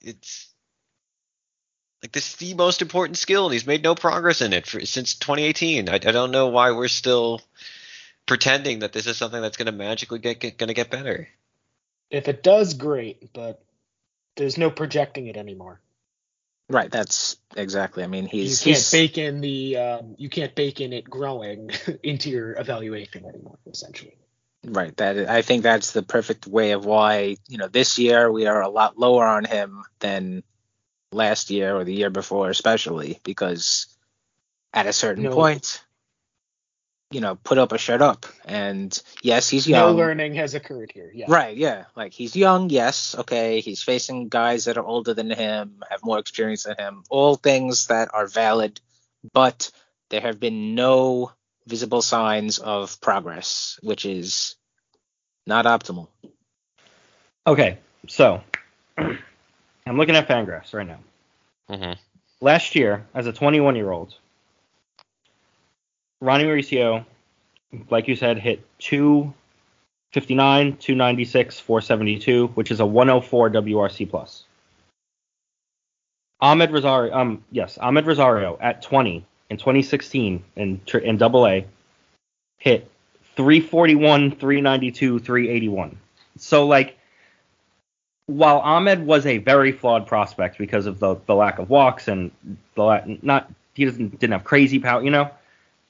[0.00, 0.48] It's
[2.02, 4.84] like this is the most important skill, and he's made no progress in it for,
[4.84, 5.88] since 2018.
[5.88, 7.40] I, I don't know why we're still
[8.26, 11.28] pretending that this is something that's going to magically get, get going to get better.
[12.10, 13.62] if it does, great, but
[14.36, 15.80] there's no projecting it anymore.
[16.68, 16.90] Right.
[16.90, 18.04] That's exactly.
[18.04, 21.04] I mean, he's you can't he's bake in the um, you can't bake in it
[21.04, 21.70] growing
[22.02, 23.58] into your evaluation anymore.
[23.66, 24.16] Essentially,
[24.64, 24.96] right.
[24.96, 28.62] That I think that's the perfect way of why you know this year we are
[28.62, 30.42] a lot lower on him than
[31.12, 33.86] last year or the year before, especially because
[34.72, 35.34] at a certain No.
[35.34, 35.84] point,
[37.14, 38.26] you know, put up or shut up.
[38.44, 39.92] And yes, he's young.
[39.92, 41.10] no learning has occurred here.
[41.14, 41.84] Yeah, Right, yeah.
[41.96, 43.60] Like he's young, yes, okay.
[43.60, 47.04] He's facing guys that are older than him, have more experience than him.
[47.10, 48.80] All things that are valid,
[49.32, 49.70] but
[50.10, 51.32] there have been no
[51.66, 54.56] visible signs of progress, which is
[55.46, 56.08] not optimal.
[57.46, 58.42] Okay, so
[58.98, 60.98] I'm looking at Fangraphs right now.
[61.70, 61.92] Mm-hmm.
[62.40, 64.14] Last year, as a 21 year old,
[66.22, 67.04] Ronnie Mauricio,
[67.90, 74.44] like you said, hit 259, 296, 472, which is a 104 WRC plus.
[76.40, 81.66] Amed Rosario, um, yes, Amed Rosario at 20 in 2016 in in Double A
[82.58, 82.88] hit
[83.36, 85.98] 341, 392, 381.
[86.38, 86.96] So like
[88.26, 92.30] while Amed was a very flawed prospect because of the, the lack of walks and
[92.76, 95.30] the la- not he doesn't didn't have crazy power, you know,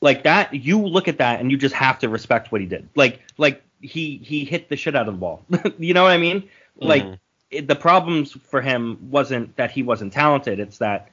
[0.03, 2.87] like that you look at that and you just have to respect what he did.
[2.95, 5.43] Like like he he hit the shit out of the ball.
[5.79, 6.49] you know what I mean?
[6.77, 7.19] Like Mhm.
[7.51, 10.61] it, the problems for him wasn't that he wasn't talented.
[10.61, 11.09] It's that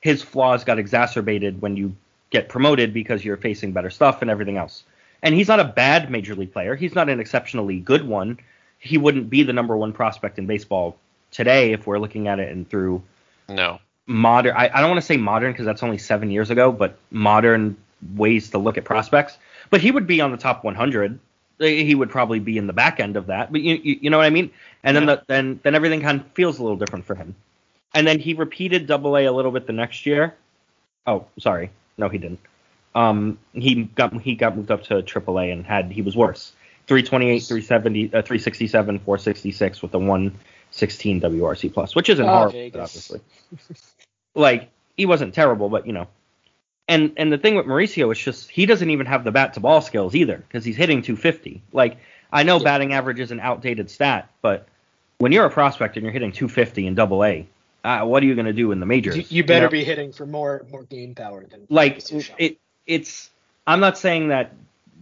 [0.00, 1.94] his flaws got exacerbated when you
[2.30, 4.82] get promoted because you're facing better stuff and everything else.
[5.22, 6.74] And he's not a bad major league player.
[6.74, 8.38] He's not an exceptionally good one.
[8.78, 10.96] He wouldn't be the number one prospect in baseball
[11.30, 13.02] today if we're looking at it and through
[13.48, 13.78] No.
[14.06, 14.54] modern.
[14.56, 17.76] I, I don't want to say modern because that's only seven years ago, but modern
[18.16, 19.38] ways to look at prospects.
[19.70, 21.18] But he would be on the top 100.
[21.58, 23.52] He would probably be in the back end of that.
[23.52, 24.50] But you, you, you know what I mean?
[24.82, 27.34] And then the, then then everything kind of feels a little different for him.
[27.94, 30.34] And then he repeated Double A a little bit the next year.
[31.06, 32.40] Oh, sorry, no, he didn't.
[32.94, 36.52] Um, he got he got moved up to Triple A and had he was worse.
[36.86, 43.20] 328, 370, uh, 367, 466 with the 116 WRC plus, which isn't Ah, horrible, obviously.
[44.34, 46.08] like he wasn't terrible, but you know.
[46.86, 49.60] And and the thing with Mauricio is just he doesn't even have the bat to
[49.60, 51.62] ball skills either because he's hitting 250.
[51.72, 51.98] Like
[52.32, 54.68] I know batting average is an outdated stat, but
[55.18, 57.46] when you're a prospect and you're hitting 250 in Double A,
[57.84, 59.16] uh, what are you going to do in the majors?
[59.16, 59.70] You, you better know?
[59.70, 62.02] be hitting for more more game power than like
[62.38, 62.58] it.
[62.86, 63.30] It's.
[63.66, 64.52] I'm not saying that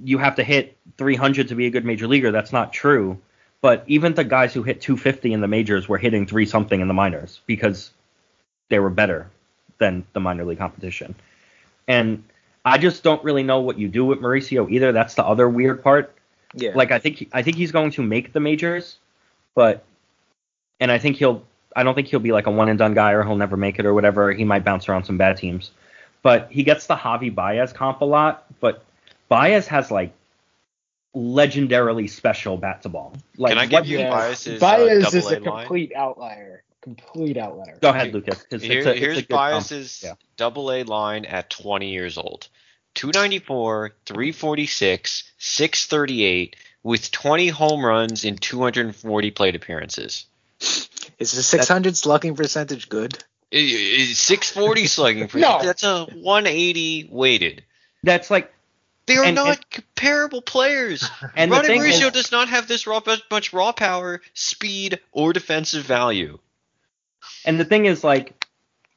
[0.04, 2.30] you have to hit 300 to be a good major leaguer.
[2.30, 3.18] That's not true.
[3.60, 6.88] But even the guys who hit 250 in the majors were hitting three something in
[6.88, 7.92] the minors because
[8.68, 9.30] they were better
[9.78, 11.14] than the minor league competition.
[11.88, 12.24] And
[12.64, 14.92] I just don't really know what you do with Mauricio either.
[14.92, 16.14] That's the other weird part.
[16.54, 16.72] Yeah.
[16.74, 18.98] Like I think I think he's going to make the majors,
[19.54, 19.84] but
[20.80, 21.42] and I think he'll
[21.74, 23.78] I don't think he'll be like a one and done guy or he'll never make
[23.78, 24.32] it or whatever.
[24.32, 25.70] He might bounce around some bad teams.
[26.22, 28.84] But he gets the Javi Baez comp a lot, but
[29.28, 30.12] Baez has like
[31.16, 33.12] legendarily special bat to ball.
[33.36, 34.10] Like Can I give what- you Yeah.
[34.10, 35.42] Baez's, Baez uh, is a A line?
[35.42, 36.61] complete outlier.
[36.82, 37.78] Complete outlier.
[37.80, 38.42] Go ahead, Lucas.
[38.42, 39.52] 'cause Here, it's a- it's a here's good comp.
[39.52, 40.14] Baez's Yeah.
[40.36, 42.48] double A line at 20 years old
[42.94, 50.26] 294, 346, 638, with 20 home runs in 240 plate appearances.
[51.18, 53.16] Is the 600 slugging percentage good?
[53.52, 55.60] I- I- 640 slugging percentage.
[55.60, 55.64] No.
[55.66, 57.62] That's a 180 weighted.
[58.02, 58.52] That's like
[59.06, 61.02] They are And- not and- comparable players.
[61.36, 63.00] and the Ronnie Mauricio is- does not have this raw,
[63.32, 66.38] much raw power, speed, or defensive value.
[67.44, 68.44] And the thing is, like,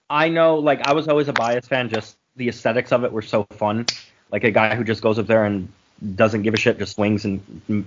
[0.09, 1.89] I know, like, I was always a Baez fan.
[1.89, 3.85] Just the aesthetics of it were so fun.
[4.31, 5.67] Like a guy who just goes up there and
[6.15, 7.39] doesn't give a shit, just swings, and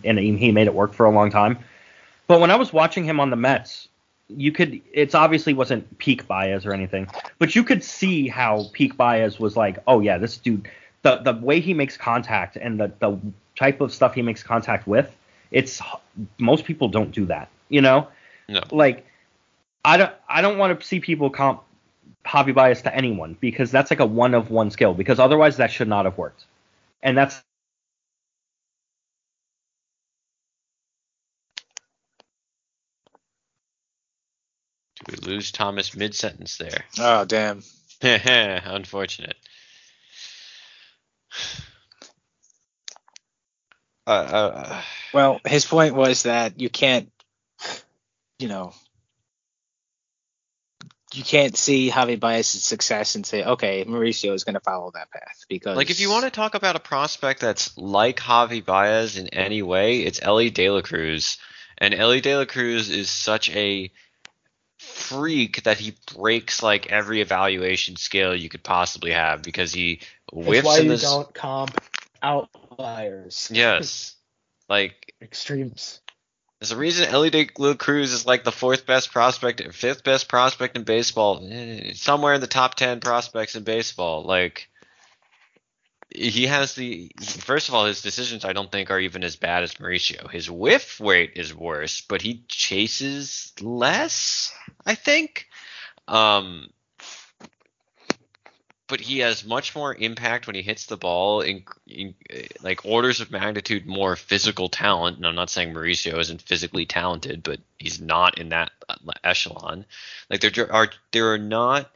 [0.05, 1.59] and he made it work for a long time.
[2.27, 3.89] But when I was watching him on the Mets,
[4.29, 4.81] you could.
[4.93, 9.57] It's obviously wasn't peak Baez or anything, but you could see how peak Baez was
[9.57, 10.69] like, oh yeah, this dude.
[11.03, 13.19] The the way he makes contact and the the
[13.57, 15.15] type of stuff he makes contact with,
[15.51, 15.81] it's
[16.39, 17.49] most people don't do that.
[17.69, 18.09] You know
[18.49, 18.63] No.
[18.71, 19.07] like
[19.89, 21.63] I don't I don't want to see people comp
[22.27, 25.73] Javi Baez to anyone because that's like a one of one skill because otherwise that
[25.73, 26.45] should not have worked.
[27.03, 27.41] And that's
[35.07, 36.85] Do we lose Thomas mid sentence there?
[36.99, 37.63] Oh damn.
[38.03, 39.37] Unfortunate.
[44.07, 44.83] Uh, uh,
[45.15, 47.11] Well, his point was that you can't,
[48.39, 48.75] you know,
[51.15, 55.11] you can't see Javi Baez's success and say, okay, Mauricio is going to follow that
[55.11, 59.17] path because, like if you want to talk about a prospect that's like Javi Baez
[59.17, 61.39] in any way, it's Elly De La Cruz,
[61.79, 63.91] and Elly De La Cruz is such a
[64.79, 70.01] freak that he breaks like every evaluation scale you could possibly have because he
[70.33, 71.03] That's whiffs why in you this.
[71.03, 71.81] don't comp
[72.23, 73.51] outliers.
[73.53, 74.15] Yes,
[74.69, 76.01] like Extremes.
[76.59, 80.77] There's a reason Elly La Cruz is like the fourth best prospect, fifth best prospect
[80.77, 84.25] in baseball, eh, somewhere in the top ten prospects in baseball.
[84.25, 84.69] Like
[86.11, 89.63] he has the first of all, his decisions I don't think are even as bad
[89.63, 90.29] as Mauricio.
[90.31, 94.53] His whiff rate is worse, but he chases less.
[94.85, 95.47] I think.
[96.09, 96.71] Um,
[98.89, 102.15] but he has much more impact when he hits the ball in, in
[102.63, 105.19] like orders of magnitude more physical talent.
[105.19, 108.73] And I'm not saying Mauricio isn't physically talented, but he's not in that
[109.23, 109.85] echelon.
[110.31, 111.91] Like there are there are not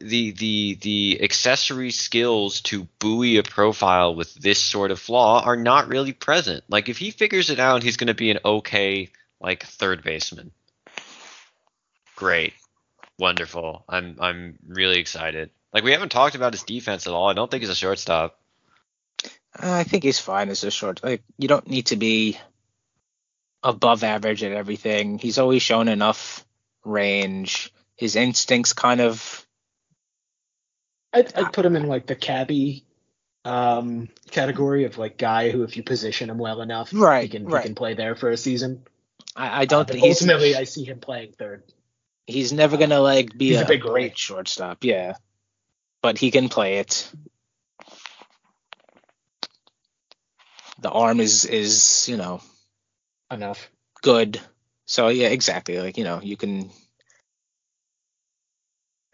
[0.00, 5.56] the the the accessory skills to buoy a profile with this sort of flaw are
[5.56, 6.64] not really present.
[6.68, 9.10] Like if he figures it out, he's going to be an okay
[9.42, 10.52] like third baseman.
[12.14, 12.54] Great
[13.18, 13.84] wonderful.
[13.88, 15.50] I'm I'm really excited.
[15.72, 17.28] Like we haven't talked about his defense at all.
[17.28, 18.38] I don't think he's a shortstop.
[19.58, 21.02] I think he's fine as a short.
[21.02, 22.38] Like you don't need to be
[23.62, 25.18] above average at everything.
[25.18, 26.44] He's always shown enough
[26.84, 27.72] range.
[27.96, 29.46] His instincts kind of
[31.12, 32.84] I'd, I'd put him in like the cabbie
[33.44, 37.46] um, category of like guy who, if you position him well enough, right, he can
[37.46, 37.62] right.
[37.62, 38.82] he can play there for a season.
[39.34, 41.62] I, I don't Uh, but think he's ultimately, I see him playing third.
[42.26, 44.84] He's never gonna like be He's a a, big great shortstop.
[44.84, 45.14] Yeah,
[46.02, 47.10] but he can play it.
[50.80, 52.40] The arm is is you know
[53.30, 53.70] Enough.
[54.02, 54.40] good.
[54.86, 55.78] So yeah, exactly.
[55.78, 56.70] Like you know you can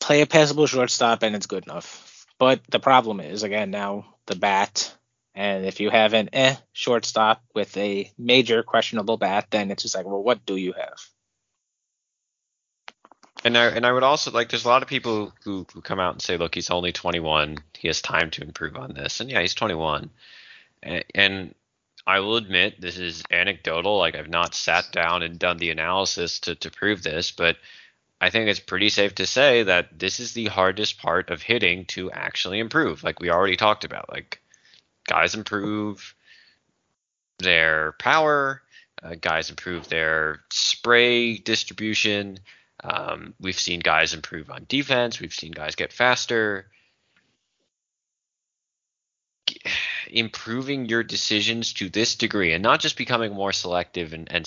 [0.01, 2.27] play a passable shortstop and it's good enough.
[2.39, 4.97] But the problem is again now the bat.
[5.35, 9.95] And if you have an eh shortstop with a major questionable bat, then it's just
[9.95, 10.99] like, well, what do you have?
[13.45, 15.99] And I and I would also like there's a lot of people who, who come
[15.99, 17.59] out and say, look, he's only 21.
[17.77, 19.21] He has time to improve on this.
[19.21, 20.11] And yeah, he's 21.
[20.83, 21.55] And, and
[22.07, 23.99] I will admit this is anecdotal.
[23.99, 27.57] Like I've not sat down and done the analysis to, to prove this, but
[28.21, 31.87] I think it's pretty safe to say that this is the hardest part of hitting
[31.87, 33.03] to actually improve.
[33.03, 34.09] Like we already talked about.
[34.13, 34.41] Like
[35.09, 36.15] guys improve
[37.39, 38.63] their power,
[39.03, 42.39] uh, guys improve their spray distribution,
[42.83, 45.21] Um, we've seen guys improve on defense.
[45.21, 46.67] We've seen guys get faster.
[50.11, 54.47] Improving your decisions to this degree, and not just becoming more selective and, and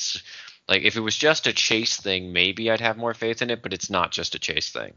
[0.67, 3.63] like if it was just a chase thing, maybe I'd have more faith in it.
[3.63, 4.93] But it's not just a chase thing.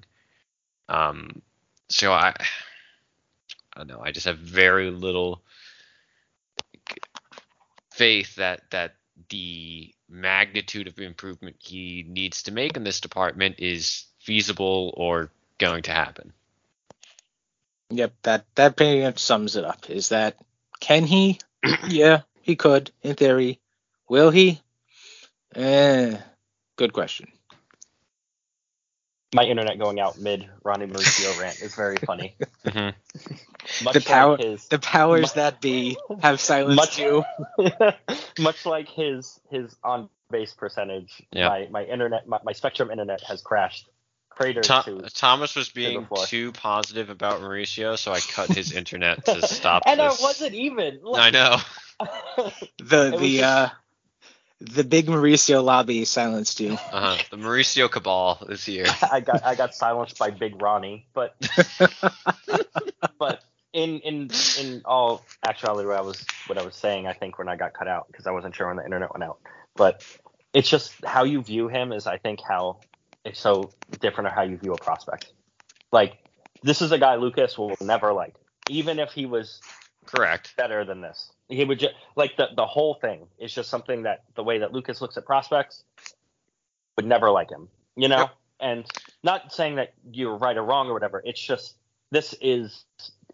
[0.89, 1.43] Um,
[1.89, 2.28] so I,
[3.74, 4.01] I don't know.
[4.03, 5.43] I just have very little
[7.93, 8.95] faith that that
[9.28, 15.83] the magnitude of improvement he needs to make in this department is feasible or going
[15.83, 16.33] to happen.
[17.91, 19.89] Yep, that that pretty much sums it up.
[19.89, 20.37] Is that
[20.81, 21.39] can he?
[21.89, 23.61] yeah, he could in theory.
[24.09, 24.61] Will he?
[25.55, 26.17] Eh,
[26.77, 27.29] good question.
[29.35, 32.35] My internet going out mid Ronnie Mauricio rant is very funny.
[32.64, 32.95] Mhm.
[33.85, 37.24] Much The power- like his, The powers Much- that be have silenced Much- you.
[38.39, 41.22] much like his his on base percentage.
[41.33, 41.49] Yeah.
[41.49, 43.89] My my internet my, my Spectrum internet has crashed.
[44.31, 46.24] Crater Tho- to Thomas was being floor.
[46.24, 50.20] too positive about Mauricio, so I cut his internet to stop and this.
[50.20, 51.01] I wasn't even.
[51.14, 51.57] I know.
[51.99, 53.68] The It was the just- uh
[54.61, 56.73] the big Mauricio lobby silenced you.
[56.73, 57.17] Uh-huh.
[57.31, 58.87] The Mauricio cabal is here.
[59.13, 61.37] I got I got silenced by Big Ronnie, but
[63.19, 64.31] but in in
[64.61, 67.73] in all actuality, what I was what I was saying, I think when I got
[67.73, 69.39] cut out because I wasn't sure when the internet went out,
[69.77, 70.05] but
[70.53, 72.81] it's just how you view him is I think how
[73.25, 75.33] it's so different or how you view a prospect.
[75.93, 76.19] Like
[76.63, 78.35] this is a guy Lucas will never like,
[78.69, 79.61] even if he was
[80.07, 80.57] Correct.
[80.57, 81.31] better than this.
[81.49, 84.72] He would just like the the whole thing is just something that the way that
[84.72, 85.82] Lucas looks at prospects
[86.96, 88.18] would never like him, you know.
[88.18, 88.30] Yep.
[88.61, 88.84] And
[89.22, 91.22] not saying that you're right or wrong or whatever.
[91.24, 91.76] It's just
[92.11, 92.84] this is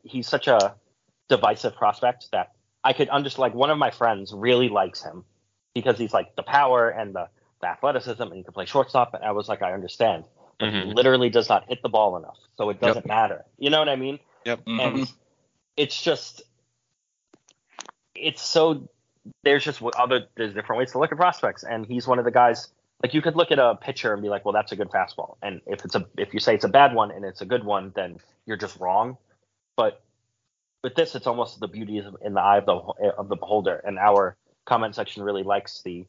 [0.02, 0.74] he's such a
[1.28, 2.52] divisive prospect that
[2.84, 3.40] I could understand.
[3.40, 5.24] Like one of my friends really likes him
[5.74, 7.28] because he's like the power and the,
[7.62, 9.14] the athleticism, and he can play shortstop.
[9.14, 10.24] And I was like, I understand.
[10.60, 10.94] But he Mhm.
[10.94, 13.44] literally does not hit the ball enough, so it doesn't matter.
[13.58, 14.20] You know what I mean?
[14.44, 14.60] Yep.
[14.66, 15.08] and
[15.76, 16.42] it's just
[18.14, 18.88] it's so
[19.42, 21.64] there's just other there's different ways to look at prospects.
[21.64, 22.68] And he's one of the guys
[23.02, 25.36] like you could look at a pitcher and be like well that's a good fastball.
[25.42, 27.64] And if it's a if you say it's a bad one and it's a good
[27.64, 29.16] one then you're just wrong.
[29.76, 30.02] But
[30.82, 32.74] with this it's almost the beauty is in the eye of the
[33.16, 33.76] of the beholder.
[33.84, 34.36] And our
[34.66, 36.06] comment section really likes the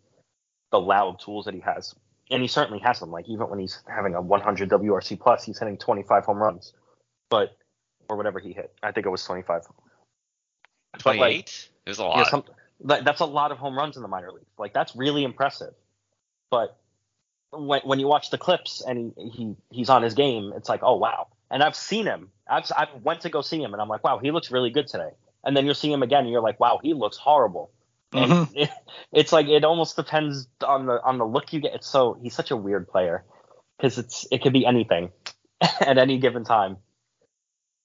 [0.72, 1.96] the loud tools that he has.
[2.32, 3.12] And he certainly has them.
[3.12, 6.74] Like even when he's having a 100 WRC plus he's hitting 25 home runs.
[7.30, 7.56] But
[8.10, 8.74] or whatever he hit.
[8.84, 9.64] I think it was 25
[11.04, 11.70] But, like, 28?
[11.86, 12.30] There's a lot.
[12.30, 12.44] some,
[12.86, 14.46] that, that's a lot of home runs in the minor leagues.
[14.58, 15.74] Like that's really impressive.
[16.50, 16.78] But
[17.52, 20.82] when when you watch the clips and he, he he's on his game, it's like,
[20.84, 21.28] oh wow.
[21.50, 22.30] And I've seen him.
[22.50, 24.88] I've I went to go see him, and I'm like, wow, he looks really good
[24.88, 25.10] today.
[25.44, 27.72] And then you'll see him again, and you're like, wow, he looks horrible.
[28.14, 28.50] And Mhm.
[28.56, 28.70] it,
[29.12, 31.76] it's like it almost depends on the on the look you get.
[31.76, 33.24] It's so he's such a weird player
[33.78, 35.12] because it's it could be anything
[35.62, 36.78] at any given time.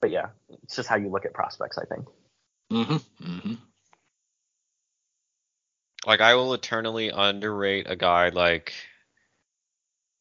[0.01, 0.28] But yeah,
[0.62, 2.07] it's just how you look at prospects, I think.
[2.72, 3.24] Mm-hmm.
[3.24, 3.55] Mm-hmm.
[6.07, 8.72] Like I will eternally underrate a guy like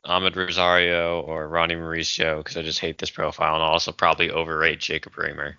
[0.05, 4.31] Amed Rosario or Ronnie Mauricio because I just hate this profile, and I'll also probably
[4.31, 5.55] overrate Jacob Reimer,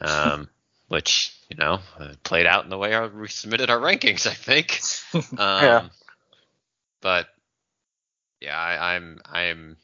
[0.00, 0.48] um,
[0.88, 4.26] which you know uh, played out in the way we submitted our rankings.
[4.26, 4.80] I think.
[5.38, 5.88] Um, Yeah.
[7.00, 7.26] But
[8.40, 9.76] yeah, I, I'm I'm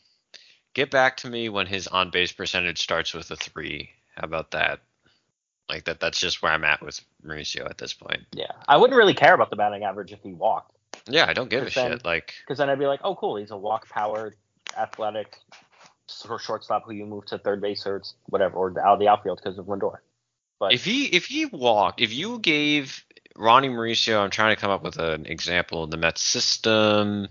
[0.75, 3.91] get back to me when his on base percentage starts with a three.
[4.15, 4.81] How about that?
[5.69, 6.01] Like that.
[6.01, 8.23] That's just where I'm at with Mauricio at this point.
[8.33, 10.73] Yeah, I wouldn't really care about the batting average if he walked.
[11.07, 12.05] Yeah, I don't give a then- shit.
[12.05, 14.37] Like because then I'd be like, oh, cool, he's a walk powered,
[14.77, 15.37] athletic
[16.07, 19.09] sort of shortstop who you move to third base or whatever, or out of the
[19.09, 19.99] outfield because of Lindor.
[20.59, 23.05] But if he if he walked, if you gave
[23.37, 27.29] Ronnie Mauricio, I'm trying to come up with an example in the Mets system.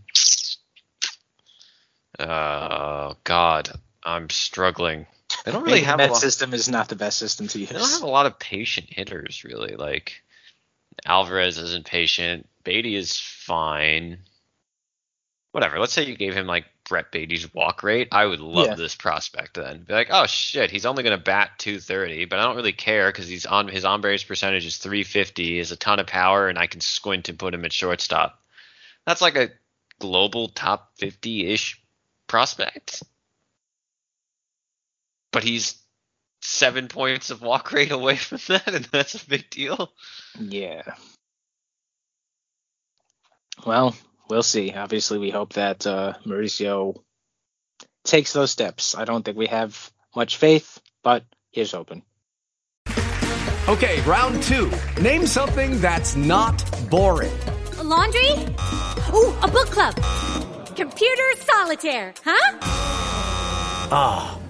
[2.17, 3.69] Uh, God,
[4.03, 5.05] I'm struggling.
[5.47, 7.69] They don't really have a lot, system is not the best system to use.
[7.69, 9.77] they don't have a lot of patient hitters really.
[9.77, 10.21] Like
[11.05, 12.49] Alvarez isn't patient.
[12.65, 14.17] Baty is fine.
[15.53, 15.79] Whatever.
[15.79, 18.09] Let's say you gave him like Brett Baty's walk rate.
[18.11, 18.75] I would love Yeah.
[18.75, 19.83] this prospect then.
[19.83, 23.29] Be like, oh shit, he's only gonna bat 230, but I don't really care because
[23.29, 25.43] he's on his on base percentage is 350.
[25.45, 28.41] He has a ton of power, and I can squint and put him at shortstop.
[29.05, 29.51] That's like a
[29.99, 31.81] global top 50 ish
[32.27, 33.01] prospect.
[35.31, 35.75] But he's
[36.41, 39.91] seven points of walk rate away from that, and that's a big deal.
[40.39, 40.83] Yeah.
[43.65, 43.95] Well,
[44.29, 44.73] we'll see.
[44.73, 47.01] Obviously, we hope that uh, Mauricio
[48.03, 48.95] takes those steps.
[48.95, 52.03] I don't think we have much faith, but here's hoping.
[53.67, 54.71] Okay, round two.
[55.01, 57.33] Name something that's not boring.
[57.79, 58.31] A laundry?
[59.13, 59.93] Ooh, a book club.
[60.75, 62.57] Computer solitaire, huh?
[63.91, 64.39] Ah,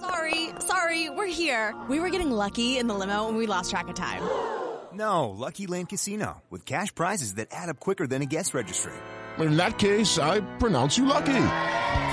[0.00, 1.74] Sorry, sorry, we're here.
[1.88, 4.22] We were getting lucky in the limo and we lost track of time.
[4.92, 8.94] No, Lucky Land Casino, with cash prizes that add up quicker than a guest registry.
[9.38, 11.34] In that case, I pronounce you lucky.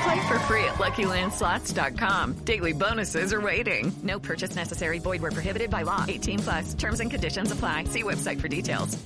[0.03, 2.33] Play for free at LuckyLandSlots.com.
[2.43, 3.93] Daily bonuses are waiting.
[4.03, 4.99] No purchase necessary.
[4.99, 6.03] Void where prohibited by law.
[6.05, 6.73] 18 plus.
[6.73, 7.85] Terms and conditions apply.
[7.85, 9.01] See website for details.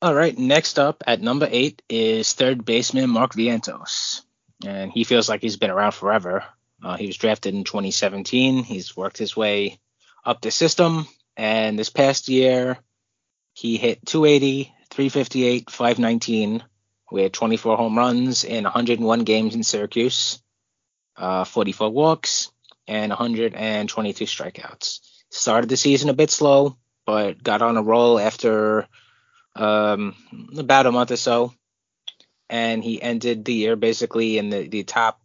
[0.00, 4.22] All right, next up at number eight is third baseman Mark Vientos.
[4.64, 6.44] And he feels like he's been around forever.
[6.82, 8.62] Uh, he was drafted in 2017.
[8.62, 9.78] He's worked his way
[10.24, 11.06] up the system.
[11.36, 12.78] And this past year,
[13.52, 16.62] he hit 280, 358, 519
[17.10, 20.40] with 24 home runs in 101 games in Syracuse,
[21.16, 22.50] uh, 44 walks,
[22.86, 25.00] and 122 strikeouts.
[25.30, 26.76] Started the season a bit slow,
[27.06, 28.86] but got on a roll after
[29.54, 30.14] um,
[30.56, 31.52] about a month or so.
[32.48, 35.20] And he ended the year basically in the, the top,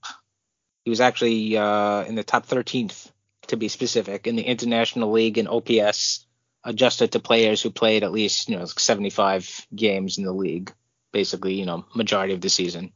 [0.84, 3.10] he was actually uh, in the top 13th,
[3.48, 6.26] to be specific, in the International League in OPS,
[6.64, 10.74] adjusted to players who played at least, you know, 75 games in the league,
[11.12, 12.94] basically, you know, majority of the season.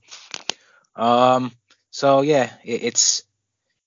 [0.96, 1.52] Um,
[1.92, 3.24] so yeah, it, it's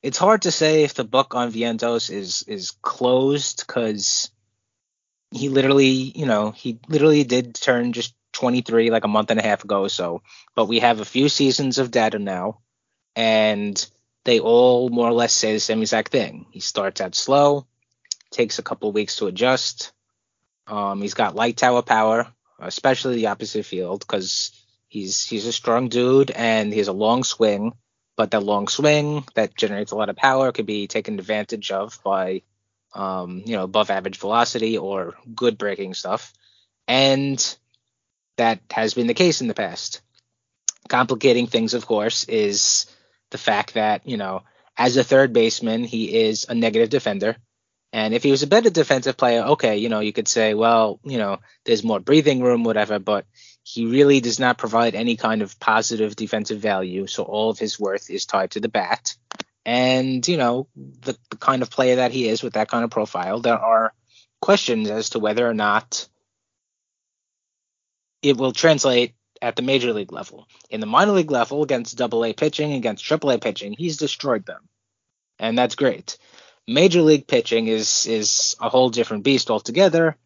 [0.02, 4.30] it's hard to say if the book on Vientos is is closed because
[5.30, 9.42] he literally, you know, he literally did turn just 23 like a month and a
[9.42, 10.22] half ago so.
[10.54, 12.60] But we have a few seasons of data now,
[13.16, 13.86] and
[14.24, 16.46] they all more or less say the same exact thing.
[16.50, 17.66] He starts out slow,
[18.30, 19.92] takes a couple weeks to adjust.
[20.66, 24.52] Um, he's got light tower power, especially the opposite field, because
[24.88, 27.72] he's he's a strong dude and he has a long swing.
[28.16, 31.98] But that long swing that generates a lot of power could be taken advantage of
[32.04, 32.42] by
[32.94, 36.32] um, you know, above average velocity or good breaking stuff.
[36.88, 37.56] And
[38.36, 40.02] that has been the case in the past.
[40.88, 42.86] Complicating things, of course, is
[43.30, 44.42] the fact that, you know,
[44.76, 47.36] as a third baseman, he is a negative defender.
[47.92, 51.00] And if he was a better defensive player, okay, you know, you could say, well,
[51.04, 53.26] you know, there's more breathing room, whatever, but
[53.62, 57.06] he really does not provide any kind of positive defensive value.
[57.06, 59.16] So all of his worth is tied to the bat.
[59.66, 62.90] And, you know, the, the kind of player that he is with that kind of
[62.90, 63.92] profile, there are
[64.40, 66.08] questions as to whether or not
[68.22, 70.46] it will translate at the major league level.
[70.68, 74.46] In the minor league level, against double A pitching, against triple A pitching, he's destroyed
[74.46, 74.68] them.
[75.38, 76.18] And that's great.
[76.68, 80.16] Major league pitching is is a whole different beast altogether.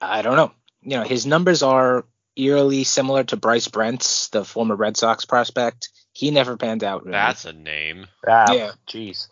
[0.00, 0.52] I don't know.
[0.82, 2.04] You know, his numbers are
[2.36, 5.90] eerily similar to Bryce Brentz, the former Red Sox prospect.
[6.12, 7.04] He never panned out.
[7.04, 7.12] Really.
[7.12, 8.06] That's a name.
[8.26, 8.72] Ah, Yeah.
[8.88, 9.28] Jeez.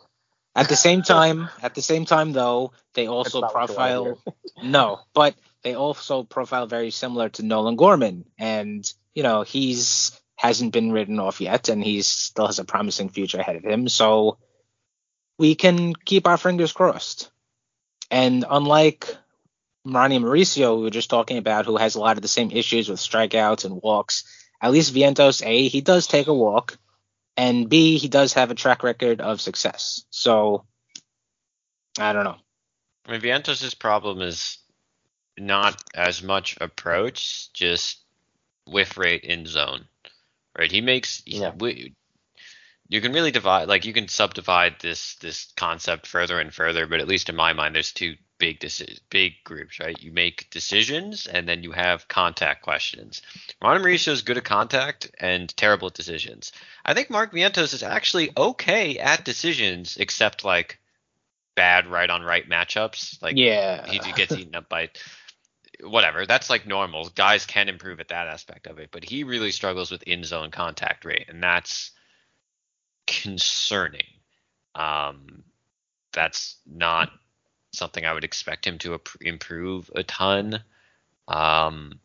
[0.55, 4.05] At the same time, at the same time though, they also not what you wanna
[4.14, 4.23] profile
[4.62, 10.73] no, but they also profile very similar to Nolan Gorman, and you know he's hasn't
[10.73, 13.89] been written off yet, and he still has a promising future ahead of him.
[13.89, 14.37] So
[15.39, 17.31] we can keep our fingers crossed.
[18.11, 19.17] And unlike
[19.85, 22.89] Ronnie Mauricio, we were just talking about, who has a lot of the same issues
[22.89, 24.25] with strikeouts and walks,
[24.61, 26.79] at least Vientos, A, he does take a walk,
[27.37, 30.05] and B, he does have a track record of success.
[30.11, 30.67] So
[31.99, 32.37] I don't know.
[33.07, 34.59] I mean, Vientos' problem is
[35.39, 38.06] not as much approach, just
[38.67, 39.87] whiff rate in zone.
[40.59, 40.71] Right?
[40.73, 41.53] He makes Yeah.
[41.59, 41.95] we,
[42.89, 47.01] you can really divide like you can subdivide this this concept further and further, but
[47.01, 50.01] at least in my mind there's two big deci- big groups, right?
[50.03, 53.23] You make decisions and then you have contact questions.
[53.62, 56.53] Ron Mauricio is good at contact and terrible at decisions.
[56.85, 60.79] I think Mark Vientos is actually okay at decisions except like
[61.55, 63.21] bad right on right matchups.
[63.23, 63.87] Like Yeah.
[63.91, 64.91] he gets eaten up by
[65.83, 66.27] whatever.
[66.27, 67.09] That's like normal.
[67.11, 70.51] Guys can improve at that aspect of it, but he really struggles with in zone
[70.51, 71.91] contact rate, and that's
[73.07, 74.07] concerning.
[74.74, 75.45] Um,
[76.12, 77.11] that's not
[77.72, 80.62] something I would expect him to improve a ton.
[81.29, 82.01] Um,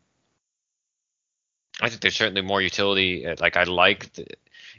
[1.80, 3.26] I think there's certainly more utility.
[3.26, 4.12] uh, Like I like.
[4.12, 4.26] The,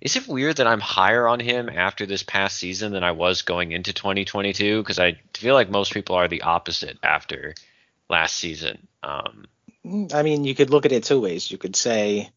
[0.01, 3.41] is it weird that I'm higher on him after this past season than I was
[3.41, 4.81] going into 2022?
[4.81, 7.53] Because I feel like most people are the opposite after
[8.09, 8.87] last season.
[9.01, 9.45] Um,
[10.13, 11.51] I mean, you could look at it two ways.
[11.51, 12.29] You could say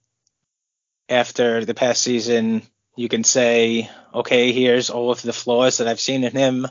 [1.09, 2.63] after the past season,
[2.99, 6.67] You can say, okay, here's all of the flaws that I've seen in him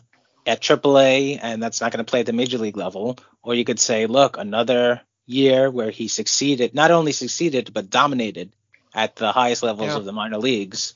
[0.47, 3.19] at AAA, and that's not going to play at the major league level.
[3.43, 8.53] Or you could say, look, another year where he succeeded, not only succeeded, but dominated
[8.91, 9.97] at the highest levels Yeah.
[9.97, 10.95] of the minor leagues.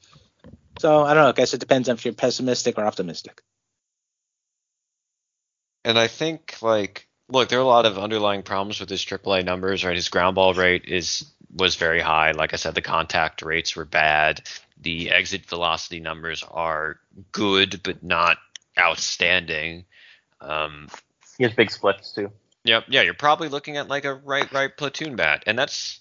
[0.80, 1.30] So I don't know.
[1.30, 3.44] I guess it depends on if you're pessimistic or optimistic.
[5.84, 9.46] And I think like look, there are a lot of underlying problems with his AAA
[9.46, 9.96] numbers, right?
[9.96, 11.26] His ground ball rate is
[11.56, 12.32] was very high.
[12.32, 14.48] Like I said, the contact rates were bad.
[14.82, 17.00] The exit velocity numbers are
[17.32, 18.38] good, but not
[18.78, 19.86] outstanding.
[20.42, 20.88] Um,
[21.38, 22.32] He has big splits too.
[22.66, 26.00] Yep, yeah, you're probably looking at like a right right platoon bat, and that's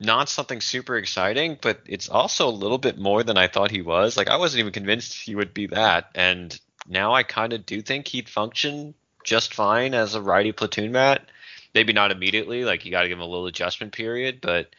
[0.00, 3.82] not something super exciting, but it's also a little bit more than I thought he
[3.82, 4.16] was.
[4.16, 7.82] Like I wasn't even convinced he would be that, and now I kind of do
[7.82, 8.94] think he'd function
[9.24, 11.28] just fine as a righty platoon bat.
[11.74, 14.74] Maybe not immediately, like you got to give him a little adjustment period, but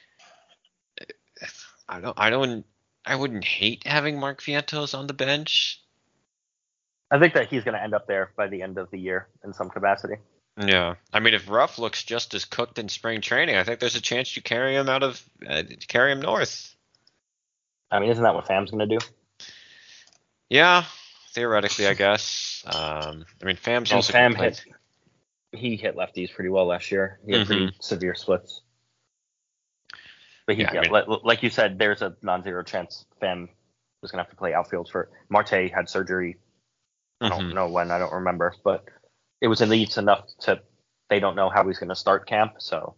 [1.87, 2.65] I don't, I don't,
[3.05, 5.81] I wouldn't hate having Mark Vientos on the bench.
[7.11, 9.27] I think that he's going to end up there by the end of the year
[9.43, 10.15] in some capacity.
[10.57, 13.95] Yeah, I mean, if Ruf looks just as cooked in spring training, I think there's
[13.95, 16.75] a chance you carry him out of uh, carry him north.
[17.89, 19.05] I mean, isn't that what Pham's going to do?
[20.49, 20.83] Yeah,
[21.31, 22.49] theoretically, I guess.
[22.66, 24.64] Um, I mean, Pham's And also Pham hit.
[25.51, 27.20] He hit lefties pretty well last year.
[27.26, 27.84] He had pretty Mhm.
[27.84, 28.62] severe splits.
[30.45, 33.49] But he, Yeah, I mean- like you said, there's a non-zero chance Fam
[34.01, 35.10] was going to have to play outfield for.
[35.30, 36.38] Marte had surgery.
[37.22, 37.53] I don't Mhm.
[37.53, 37.91] know when.
[37.91, 38.86] I don't remember, but
[39.41, 40.62] it was least enough to.
[41.10, 42.95] They don't know how he's going to start camp, so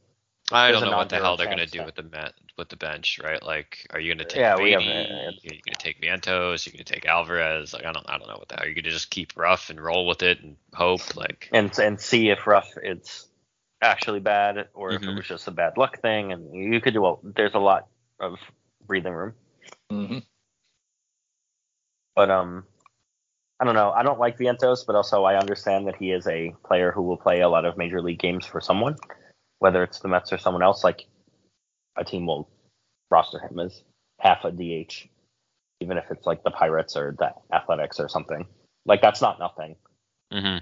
[0.52, 3.20] I don't know what the hell they're gonna do with the met with the bench,
[3.24, 3.42] right?
[3.42, 4.92] Like, are you gonna take Yeah, yeah, we have, Baty?
[4.92, 6.68] uh, Are you gonna take Vientos?
[6.68, 7.74] Are you gonna take Alvarez?
[7.74, 8.66] Like, I don't, I don't know what the hell.
[8.66, 11.16] Are you gonna just keep Ruf and roll with it and hope?
[11.16, 13.28] Like, and and see if Ruf it's
[13.82, 15.16] actually bad or if it Mhm.
[15.18, 16.32] was just a bad luck thing.
[16.32, 17.16] And you could do a.
[17.24, 17.88] There's a lot
[18.20, 18.38] of
[18.86, 19.34] breathing room.
[19.92, 20.20] Mm-hmm.
[22.16, 22.66] But um,
[23.60, 23.92] I don't know.
[23.92, 27.18] I don't like Vientos, but also I understand that he is a player who will
[27.18, 28.96] play a lot of major league games for someone,
[29.62, 30.84] whether it's the Mets or someone else.
[30.84, 31.06] Like
[31.96, 32.50] a team will
[33.12, 33.84] roster him as
[34.20, 35.08] half a DH,
[35.80, 38.46] even if it's like the Pirates or the Athletics or something.
[38.86, 39.76] Like that's not nothing.
[40.32, 40.58] hmm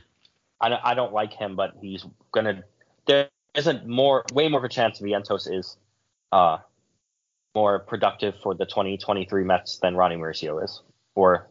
[0.61, 2.63] I don't, I don't like him, but he's gonna.
[3.07, 5.77] There isn't more, way more of a chance Vientos is
[6.33, 6.57] uh
[7.55, 10.81] more productive for the 2023 Mets than Ronnie Mauricio is,
[11.15, 11.49] or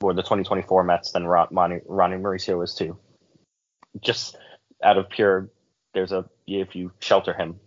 [0.00, 2.98] for the 2024 Mets than Ron, Ronnie, Ronnie Mauricio is too.
[4.00, 4.38] Just
[4.82, 5.50] out of pure,
[5.94, 7.60] there's a if you shelter him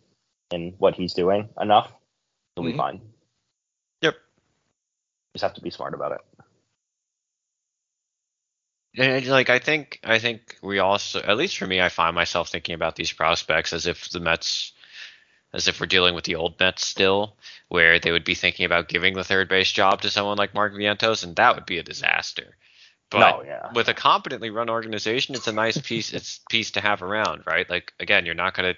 [0.52, 1.92] in what he's doing enough,
[2.56, 2.78] he'll be Mhm.
[2.78, 3.14] fine.
[4.02, 4.16] Yep.
[5.34, 6.22] Just have to be smart about it.
[8.98, 12.50] And like I think I think we also at least for me I find myself
[12.50, 14.74] thinking about these prospects as if the Mets
[15.54, 17.36] as if we're dealing with the old Mets still,
[17.68, 20.74] where they would be thinking about giving the third base job to someone like Mark
[20.74, 22.56] Vientos, and that would be a disaster.
[23.12, 23.72] But No, yeah.
[23.74, 27.70] with a competently run organization, it's a nice piece it's piece to have around, right?
[27.70, 28.76] Like again, you're not gonna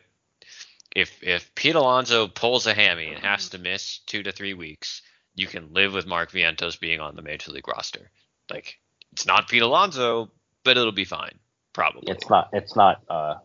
[0.95, 5.01] if if Pete Alonso pulls a hammy and has to miss two to three weeks,
[5.35, 8.11] you can live with Mark Vientos being on the major league roster.
[8.49, 8.79] Like
[9.11, 10.31] it's not Pete Alonso,
[10.63, 11.37] but it'll be fine,
[11.71, 12.11] probably.
[12.11, 12.49] It's not.
[12.53, 13.01] It's not.
[13.09, 13.35] uh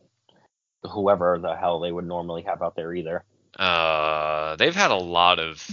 [0.84, 3.24] Whoever the hell they would normally have out there either.
[3.58, 5.68] Uh, they've had a lot of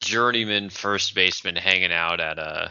[0.00, 2.68] journeyman first baseman hanging out at uh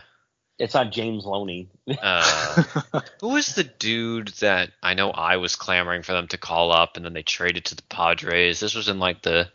[0.61, 1.67] It's not James Loney.
[2.01, 2.63] uh
[3.19, 6.95] who was the dude that I know I was clamoring for them to call up
[6.97, 8.59] and then they traded to the Padres.
[8.59, 9.49] This was in like the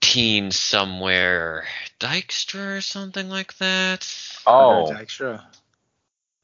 [0.00, 1.64] teens somewhere.
[1.98, 4.08] Dykstra or something like that.
[4.46, 4.86] Oh.
[4.88, 5.44] Cutter Dykstra.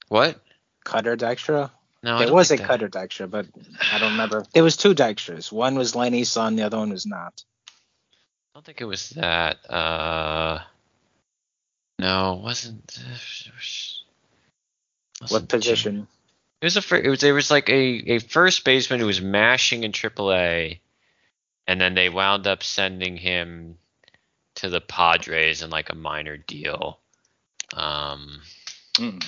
[0.08, 0.40] What?
[0.84, 1.70] Cutter Dykstra.
[2.02, 3.46] No, it there don't was a that- Cutter Dykstra, but
[3.92, 4.44] I don't remember.
[4.52, 5.50] There was two Dykstras.
[5.50, 6.56] One was Lenny's son.
[6.56, 7.42] The other one was not.
[7.68, 9.58] I don't think it was that.
[9.68, 10.60] Uh,
[11.98, 12.98] no, it wasn't.
[15.20, 16.08] What wasn't position?
[16.60, 16.96] It was a.
[16.96, 17.20] It was.
[17.20, 20.80] There was like a a first baseman who was mashing in AAA,
[21.66, 23.78] and then they wound up sending him
[24.56, 26.98] to the Padres in like a minor deal.
[27.74, 28.40] Um,
[28.96, 29.18] Hmm.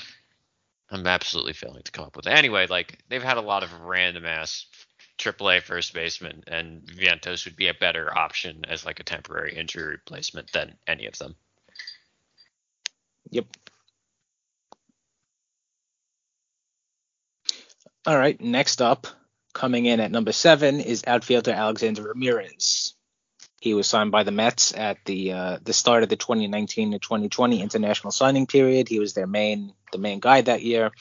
[0.91, 2.31] I'm absolutely failing to come up with it.
[2.33, 4.65] Anyway, like they've had a lot of random ass
[5.19, 9.85] AAA first baseman, and Vientos would be a better option as like a temporary injury
[9.93, 11.37] replacement than any of them.
[13.31, 13.47] Yep.
[18.07, 18.41] All right.
[18.41, 19.07] Next up,
[19.53, 22.95] coming in at number seven is outfielder Alexander Ramirez.
[23.61, 26.99] He was signed by the Mets at the uh, the start of the 2019 to
[26.99, 28.89] 2020 international signing period.
[28.89, 30.93] He was their main the main guy that year.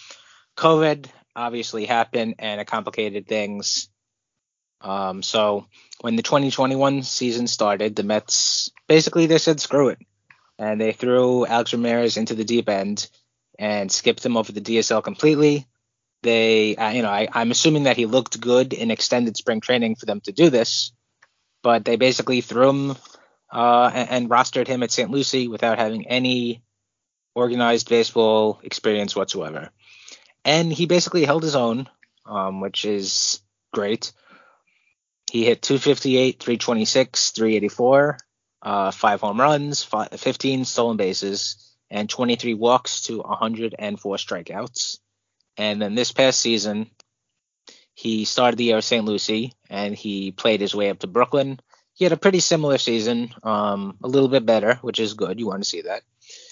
[0.57, 1.05] COVID
[1.35, 3.89] obviously happened and it complicated things.
[4.81, 5.67] Um, so
[6.01, 9.99] when the 2021 season started, the Mets basically they said screw it.
[10.59, 13.09] And they threw Alex Ramirez into the deep end
[13.59, 15.67] and skipped him over the DSL completely.
[16.23, 19.95] They, uh, you know, I, I'm assuming that he looked good in extended spring training
[19.95, 20.91] for them to do this,
[21.63, 22.97] but they basically threw him
[23.51, 25.09] uh, and, and rostered him at St.
[25.09, 26.63] Lucie without having any
[27.35, 29.69] organized baseball experience whatsoever.
[30.43, 31.87] And he basically held his own,
[32.25, 33.41] um, which is
[33.73, 34.11] great.
[35.31, 38.17] He hit 258, 326, 384,
[38.61, 44.99] uh, five home runs, five, 15 stolen bases, and 23 walks to 104 strikeouts.
[45.57, 46.91] And then this past season,
[47.93, 49.05] he started the year at St.
[49.05, 51.59] Lucie and he played his way up to Brooklyn.
[51.93, 55.39] He had a pretty similar season, um, a little bit better, which is good.
[55.39, 56.03] You want to see that.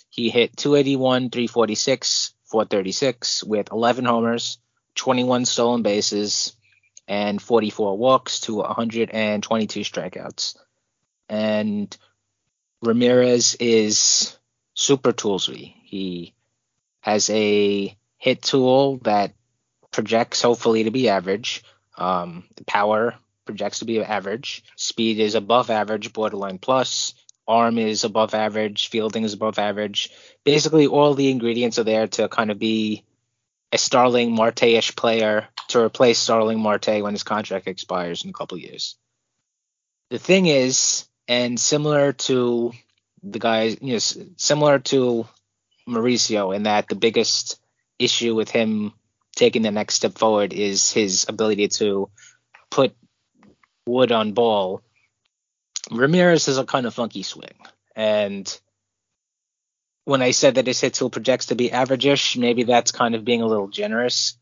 [0.10, 4.58] He hit 281, 346, 436 with 11 homers,
[4.96, 6.56] 21 stolen bases,
[7.08, 10.58] and 44 walks to 122 strikeouts.
[11.30, 11.96] And
[12.82, 14.38] Ramirez is
[14.74, 15.76] super toolsy.
[15.84, 16.34] He
[17.02, 19.34] has a hit tool that
[19.92, 21.64] projects hopefully to be average.
[21.98, 23.16] Um, power
[23.46, 24.64] projects to be average.
[24.76, 27.14] Speed is above average, borderline plus.
[27.48, 28.90] Arm is above average.
[28.90, 30.10] Fielding is above average.
[30.44, 33.04] Basically, all the ingredients are there to kind of be
[33.72, 38.58] a Starling Marte-ish player to replace Starling Marte when his contract expires in a couple
[38.58, 38.98] years.
[40.10, 42.72] The thing is, and similar to
[43.24, 44.00] the guys, you know,
[44.38, 45.28] similar to
[45.88, 47.60] Mauricio in that the biggest
[48.00, 48.94] issue with him
[49.36, 52.10] taking the next step forward is his ability to
[52.70, 52.96] put
[53.86, 54.82] wood on ball.
[55.92, 57.56] Ramirez has a kind of funky swing,
[57.96, 58.60] and
[60.06, 63.26] when I said that his hit tool projects to be averageish, maybe that's kind of
[63.26, 64.38] being a little generous.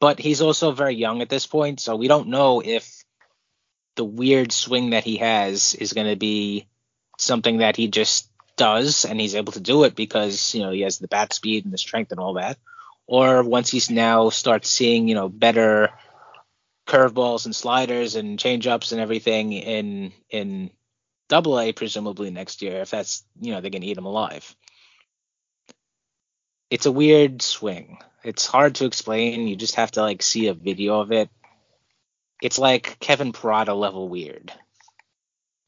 [0.00, 2.97] But he's also very young at this point, so we don't know if
[3.98, 6.68] the weird swing that he has is going to be
[7.18, 10.80] something that he just does and he's able to do it because you know he
[10.82, 12.56] has the bat speed and the strength and all that.
[13.06, 15.90] Or once he's now starts seeing you know better
[16.86, 20.70] curveballs and sliders and changeups and everything in in
[21.28, 24.54] double A presumably next year if that's you know they're going to eat him alive.
[26.70, 27.98] It's a weird swing.
[28.22, 29.48] It's hard to explain.
[29.48, 31.30] You just have to like see a video of it
[32.42, 34.52] it's like Kevin Parada level weird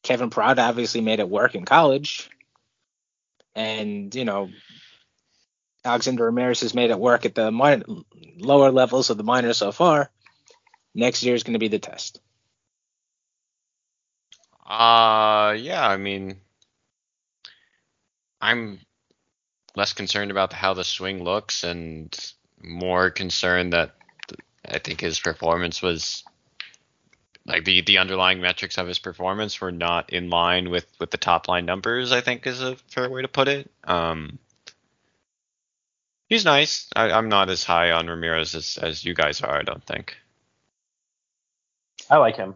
[0.03, 2.29] Kevin Parada obviously made it work in college
[3.55, 4.49] and you know
[5.83, 7.83] Alexander Ramirez has made it work at the minor,
[8.37, 10.11] lower levels of the minors so far.
[10.93, 12.19] Next year is going to be the test.
[14.65, 15.87] Uh, yeah.
[15.87, 16.37] I mean,
[18.39, 18.79] I'm
[19.75, 22.15] less concerned about how the swing looks and
[22.61, 23.95] more concerned that
[24.65, 26.23] I think his performance was
[27.45, 31.17] like the the underlying metrics of his performance were not in line with with the
[31.17, 32.11] top line numbers.
[32.11, 33.69] I think is a fair way to put it.
[33.83, 34.39] Um,
[36.29, 36.87] he's nice.
[36.95, 39.57] I, I'm not as high on Ramirez as as you guys are.
[39.57, 40.15] I don't think.
[42.09, 42.55] I like him.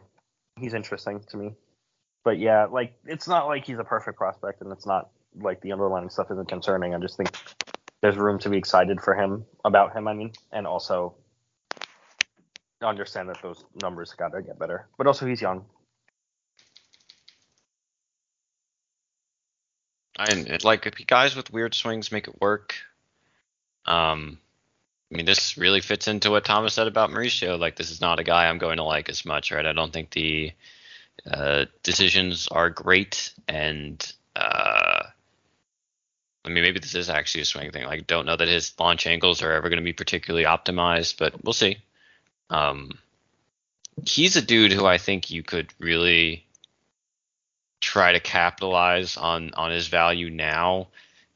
[0.60, 1.54] He's interesting to me.
[2.24, 5.10] But yeah, like it's not like he's a perfect prospect, and it's not
[5.40, 6.94] like the underlying stuff isn't concerning.
[6.94, 7.30] I just think
[8.02, 10.08] there's room to be excited for him about him.
[10.08, 11.16] I mean, and also
[12.82, 14.88] understand that those numbers got to get better.
[14.98, 15.66] But also, he's young.
[20.18, 22.76] And like if you guys with weird swings make it work.
[23.86, 24.40] Um,
[25.12, 27.60] I mean, this really fits into what Thomas said about Mauricio.
[27.60, 29.66] Like, this is not a guy I'm going to like as much, right?
[29.66, 30.52] I don't think the
[31.30, 35.04] uh, decisions are great, and uh,
[36.44, 37.86] I mean, maybe this is actually a swing thing.
[37.86, 41.44] Like, don't know that his launch angles are ever going to be particularly optimized, but
[41.44, 41.78] we'll see.
[42.50, 42.98] Um,
[44.06, 46.46] he's a dude who I think you could really
[47.82, 50.88] try to capitalize on on his value now.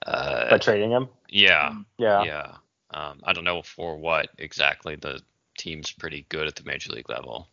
[0.05, 1.09] Uh, By trading him?
[1.29, 1.75] Yeah.
[1.97, 2.23] Yeah.
[2.23, 2.51] Yeah.
[2.91, 4.95] Um, I don't know for what exactly.
[4.95, 5.21] The
[5.57, 7.47] team's pretty good at the major league level,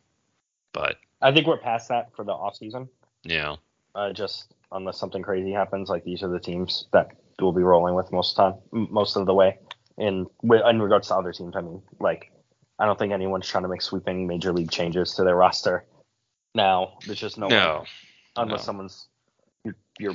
[0.73, 2.89] but I think we're past that for the off season.
[3.25, 3.57] yeah.
[3.95, 7.95] Uh, just unless something crazy happens, like these are the teams that we'll be rolling
[7.95, 9.59] with most of the time, most of the way.
[9.99, 12.31] In in regards to other teams, I mean, like
[12.79, 15.85] I don't think anyone's trying to make sweeping major league changes to their roster
[16.55, 16.99] now.
[17.07, 17.77] There's just no, No.
[17.79, 17.87] one,
[18.37, 18.65] unless No.
[18.65, 19.09] someone's
[19.65, 20.15] you're, you're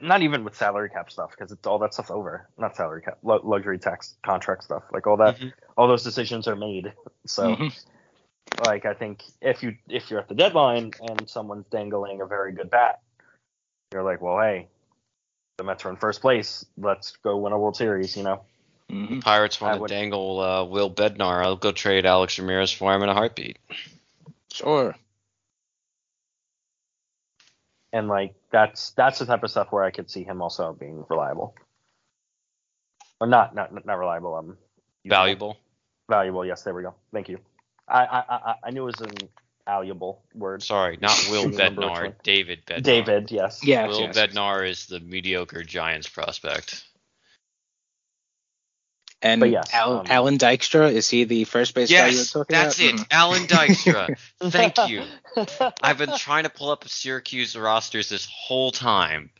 [0.00, 2.48] not even with salary cap stuff because it's all that stuff's over.
[2.58, 4.82] Not salary cap, lu- luxury tax contract stuff.
[4.92, 5.52] Like all that, Mhm.
[5.76, 6.92] all those decisions are made.
[7.26, 7.84] So Mhm.
[8.66, 12.52] like I think if you if you're at the deadline and someone's dangling a very
[12.52, 13.00] good bat,
[13.92, 14.68] you're like, well, hey,
[15.56, 16.64] the Mets are in first place.
[16.76, 18.16] Let's go win a World Series.
[18.16, 18.44] You know.
[18.90, 19.22] Mhm.
[19.22, 21.44] Pirates want to dangle uh, Will Bednar.
[21.44, 23.58] I'll go trade Alex Ramirez for him in a heartbeat.
[24.52, 24.94] Sure.
[27.92, 31.04] and like that's that's the type of stuff where I could see him also being
[31.08, 31.54] reliable.
[33.20, 34.34] Or not not not reliable.
[34.34, 34.56] Um,
[35.04, 35.56] Valuable.
[36.08, 36.44] valuable.
[36.44, 36.94] Yes, there we go.
[37.12, 37.38] Thank you.
[37.88, 39.28] I I I, I knew it was an
[39.66, 40.62] valuable word.
[40.62, 42.14] Sorry, not Will Bednar.
[42.22, 42.82] David Bednar.
[42.82, 43.64] David, yes.
[43.64, 44.16] Yes, Will yes.
[44.16, 46.84] Bednar is the mediocre Giants prospect.
[49.20, 52.08] And But yes, Al- um, Allan Dykstra is he the first base guy you were
[52.18, 52.88] Yes, talking that's about?
[52.94, 52.96] it.
[53.00, 53.06] Mhm.
[53.10, 54.18] Allan Dykstra.
[54.50, 55.02] Thank you.
[55.82, 59.30] I've been trying to pull up Syracuse rosters this whole time.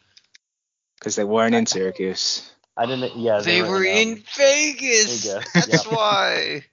[0.99, 2.51] because they weren't in Syracuse.
[2.76, 3.16] I didn't.
[3.16, 5.24] Yeah, They were in um, Vegas.
[5.24, 5.95] Vegas, That's yeah.
[5.95, 6.64] why.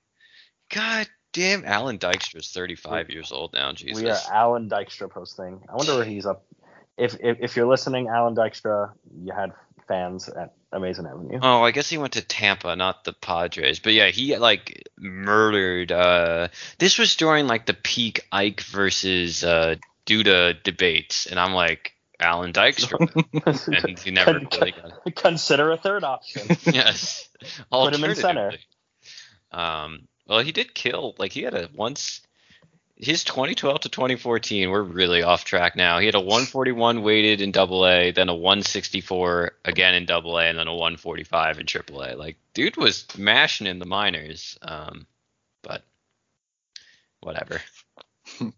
[0.74, 3.72] God damn, Allan Dykstra's 35 years old now.
[3.72, 4.02] Jesus.
[4.04, 5.62] We are Allan Dykstra posting.
[5.70, 6.44] I wonder where he's up.
[6.98, 9.52] If, if if you're listening, Allan Dykstra, you had
[9.88, 11.40] fans at Amazin' Avenue.
[11.42, 13.80] Oh, I guess he went to Tampa, not the Padres.
[13.80, 15.92] But yeah, he like murdered.
[15.92, 21.94] uh This was during like the peak Ike versus uh Duda debates, and I'm like
[22.20, 23.00] Allan Dykstra,
[23.88, 25.16] and he never Con- really got.
[25.16, 26.48] Consider a third option.
[26.74, 27.28] yes.
[27.72, 28.54] Put him in center.
[29.52, 30.08] Um.
[30.28, 31.16] Well, he did kill.
[31.18, 32.22] Like he had a once.
[32.98, 36.00] His 2012 to 2014, we're really off track now.
[36.00, 40.46] He had a 141 weighted in Double A, then a 164 again in Double A,
[40.46, 42.16] and then a 145 in Triple A.
[42.16, 44.58] Like, dude was mashing in the minors.
[44.62, 45.08] Um,
[45.62, 45.84] but
[47.20, 47.60] whatever.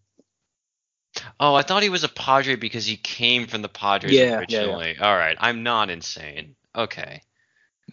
[1.40, 4.30] oh, I thought he was a Padre because he came from the Padres Yeah, yeah,
[4.50, 4.60] yeah.
[4.60, 4.98] originally.
[5.00, 6.56] All right, I'm not insane.
[6.76, 7.24] Okay.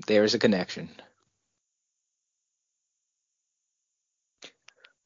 [0.07, 0.91] There's a connection.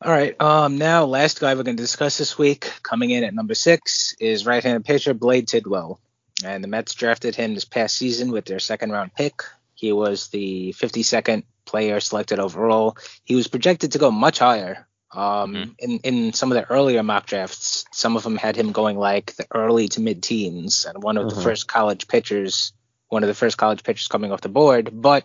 [0.01, 0.41] All right.
[0.41, 0.79] Um.
[0.79, 4.47] Now, last guy we're going to discuss this week, coming in at number six, is
[4.47, 5.99] right-handed pitcher Blade Tidwell,
[6.45, 9.43] and the Mets drafted him this past season with their second-round pick.
[9.75, 12.97] He was the 52nd player selected overall.
[13.25, 14.87] He was projected to go much higher.
[15.13, 18.99] Um, in in some of the earlier mock drafts, some of them had him going
[18.99, 21.43] like the early to mid-teens, and one of the Mhm.
[21.43, 22.73] first college pitchers,
[23.09, 24.91] one of the first college pitchers coming off the board.
[24.93, 25.25] But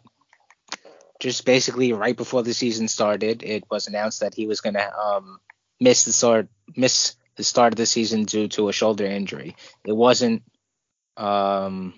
[1.19, 4.97] just basically right before the season started, it was announced that he was going to
[4.97, 5.39] um,
[5.79, 9.55] miss the start miss the start of the season due to a shoulder injury.
[9.85, 10.43] It wasn't
[11.17, 11.93] um,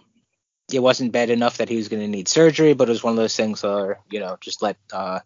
[0.72, 3.14] it wasn't bad enough that he was going to need surgery, but it was one
[3.14, 5.20] of those things where you know just let uh,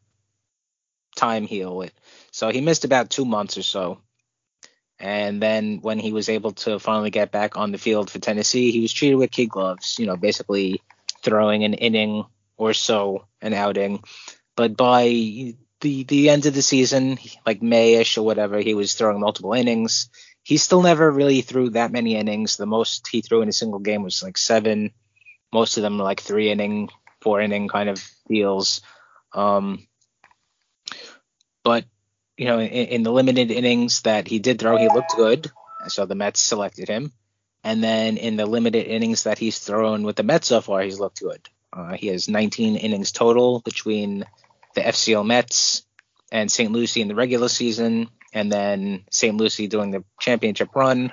[1.15, 1.93] time heal it.
[2.31, 3.99] So he missed about two months or so.
[4.99, 8.71] And then when he was able to finally get back on the field for Tennessee,
[8.71, 10.81] he was treated with kid gloves, you know, basically
[11.23, 12.25] throwing an inning
[12.59, 14.03] or so an outing.
[14.55, 15.07] But by
[15.81, 20.09] the the end of the season, like Mayish or whatever, he was throwing multiple innings.
[20.43, 22.57] He still never really threw that many innings.
[22.57, 24.91] The most he threw in a single game was like seven.
[25.53, 26.89] Most of them like three inning,
[27.21, 28.81] four inning kind of deals.
[29.33, 29.87] Um,
[31.63, 31.85] but
[32.37, 35.49] you know, in, in the limited innings that he did throw, he looked good.
[35.87, 37.13] So the Mets selected him.
[37.63, 40.99] And then in the limited innings that he's thrown with the Mets so far, he's
[40.99, 41.47] looked good.
[41.71, 44.25] Uh, he has 19 innings total between
[44.75, 45.83] the FCL Mets
[46.31, 46.71] and St.
[46.71, 49.35] Lucie in the regular season, and then St.
[49.35, 51.11] Lucie doing the championship run.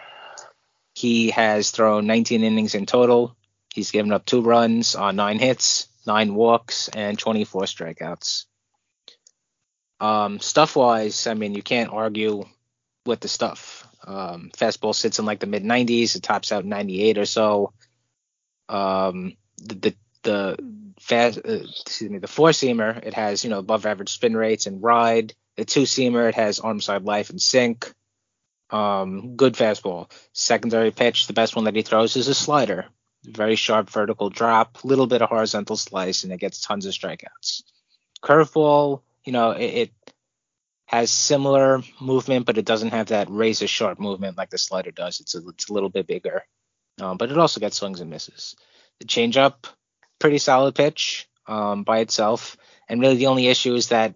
[0.95, 3.37] He has thrown 19 innings in total.
[3.75, 8.47] He's given up two runs on nine hits, nine walks, and 24 strikeouts.
[10.01, 12.45] Um, stuff wise, I mean, you can't argue
[13.05, 13.87] with the stuff.
[14.05, 16.17] Um, fastball sits in like the mid 90s.
[16.17, 17.73] It tops out 98 or so.
[18.69, 19.95] Um, the the,
[20.27, 20.59] the
[21.01, 24.67] fast, uh, excuse me, the four seamer it has you know above average spin rates
[24.67, 25.35] and ride.
[25.57, 27.93] The two seamer it has arm side life and sink.
[28.71, 30.11] Um, good fastball.
[30.33, 32.87] Secondary pitch, the best one that he throws is a slider.
[33.25, 37.63] Very sharp vertical drop, little bit of horizontal slice, and it gets tons of strikeouts.
[38.23, 39.91] Curveball, you know, it, it
[40.87, 45.21] has similar movement, but it doesn't have that razor sharp movement like the slider does.
[45.21, 46.45] It's a, it's a little bit bigger,
[47.01, 48.57] um, but it also gets swings and misses.
[49.01, 49.67] The changeup,
[50.19, 52.57] pretty solid pitch um, by itself,
[52.89, 54.15] and really the only issue is that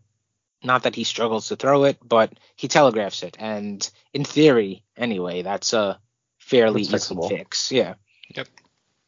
[0.62, 5.42] not that he struggles to throw it, but he telegraphs it, and in theory, anyway,
[5.42, 5.98] that's a
[6.38, 7.28] fairly It's easy fixable.
[7.28, 7.72] fix.
[7.72, 7.94] Yeah.
[8.34, 8.48] Yep.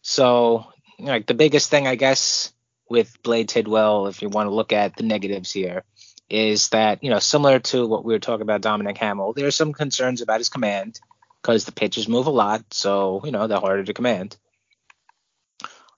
[0.02, 0.66] So,
[0.98, 2.52] like the biggest thing, I guess,
[2.88, 5.84] with Blade Tidwell, if you want to look at the negatives here,
[6.30, 9.50] is that you know similar to what we were talking about Dominic Hamel, there are
[9.52, 10.98] some concerns about his command
[11.42, 14.36] because the pitches move a lot, so you know they're harder to command.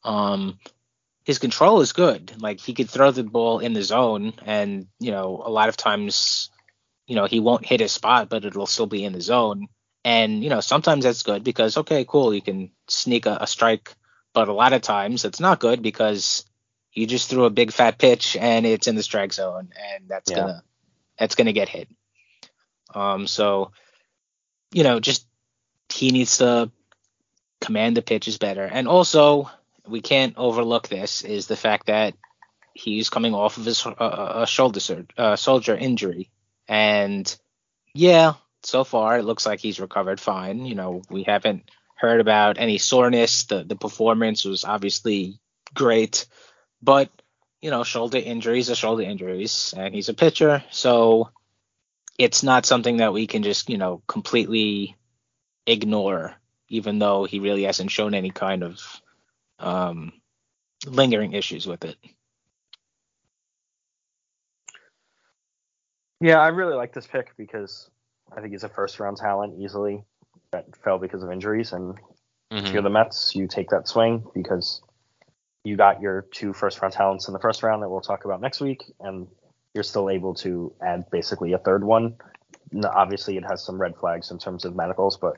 [0.03, 0.59] Um,
[1.25, 2.41] his control is good.
[2.41, 5.77] Like he could throw the ball in the zone, and you know a lot of
[5.77, 6.51] times,
[7.07, 9.68] you know he won't hit his spot, but it'll still be in the zone.
[10.05, 13.95] And you know sometimes that's good because okay, cool, you can sneak a, a strike,
[14.35, 16.45] but a lot of times it's not good because
[16.93, 20.31] you just threw a big fat pitch and it's in the strike zone, and that's
[20.31, 20.37] Yeah.
[20.37, 20.62] gonna
[21.18, 21.89] that's gonna get hit.
[22.95, 23.72] Um, so
[24.72, 25.27] you know just
[25.93, 26.70] he needs to
[27.61, 28.64] command the pitches better.
[28.64, 29.51] And also,
[29.87, 32.14] we can't overlook this is the fact that
[32.72, 36.30] he's coming off of his uh, a shoulder sur- uh, soldier injury,
[36.68, 37.37] and
[37.95, 40.64] yeah, so far it looks like he's recovered fine.
[40.66, 43.45] You know, we haven't heard about any soreness.
[43.45, 45.39] The the performance was obviously
[45.74, 46.26] great,
[46.82, 47.11] but
[47.61, 51.30] you know, shoulder injuries are shoulder injuries, and he's a pitcher, so
[52.18, 54.97] it's not something that we can just you know completely
[55.66, 56.35] ignore,
[56.68, 59.01] even though he really hasn't shown any kind of
[59.59, 60.13] um,
[60.87, 61.97] lingering issues with it.
[66.21, 67.91] Yeah, I really like this pick because
[68.35, 70.05] I think he's a first round talent easily
[70.53, 71.73] that fell because of injuries.
[71.73, 71.99] And
[72.53, 72.67] Mhm.
[72.67, 74.83] if you're the Mets, you take that swing because
[75.65, 78.41] you got your two first round talents in the first round that we'll talk about
[78.41, 79.27] next week, and
[79.75, 82.17] you're still able to add basically a third one.
[82.73, 85.37] No, obviously, it has some red flags in terms of medicals, but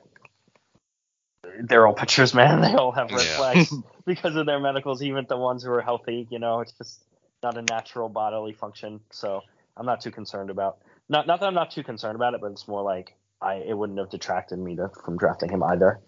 [1.65, 2.61] they're all pitchers, man.
[2.63, 3.37] They all have red Yeah.
[3.37, 6.27] flags because of their medicals, even the ones who are healthy.
[6.31, 7.01] You know, it's just
[7.43, 9.01] not a natural bodily function.
[9.11, 9.43] So
[9.77, 10.79] I'm not too concerned about.
[11.09, 13.77] Not not that I'm not too concerned about it, but it's more like I it
[13.77, 16.01] wouldn't have detracted me to, from drafting him either.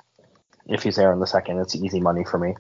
[0.67, 2.55] If he's there in the second, it's easy money for me.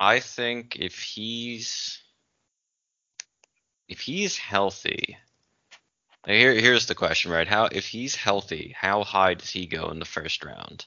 [0.00, 2.02] I think if he's
[3.88, 5.16] if he's healthy,
[6.26, 7.48] here here's the question, right?
[7.48, 10.86] How if he's healthy, how high does he go in the first round?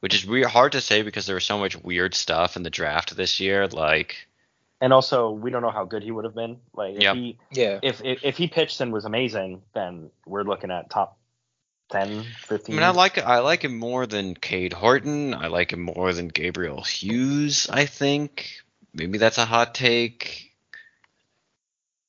[0.00, 2.70] Which is weird, hard to say because there was so much weird stuff in the
[2.70, 3.66] draft this year.
[3.66, 4.28] Like,
[4.80, 6.58] And also, we don't know how good he would have been.
[6.72, 7.14] Like, if Yep.
[7.16, 7.78] he Yeah.
[7.82, 11.18] if, if if he pitched and was amazing, then we're looking at top
[11.90, 12.74] 10, 15.
[12.74, 15.34] I mean, I like I like him more than Cade Horton.
[15.34, 17.66] I like him more than Gabriel Hughes.
[17.68, 18.50] I think
[18.92, 20.52] maybe that's a hot take.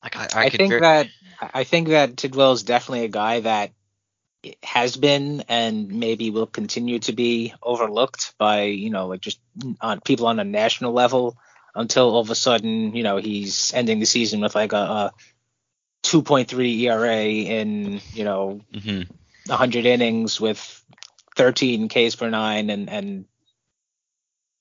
[0.04, 1.08] Like I, I, I, could think ver- that
[1.42, 3.72] I think that Tidwell is definitely a guy that
[4.64, 9.40] has been and maybe will continue to be overlooked by you know like just
[9.82, 11.38] on people on a national level
[11.76, 15.12] until all of a sudden you know he's ending the season with like a, a
[16.04, 19.10] 2.3 ERA in you know Mhm.
[19.48, 20.84] 100 innings with
[21.36, 23.26] 13 Ks per nine and and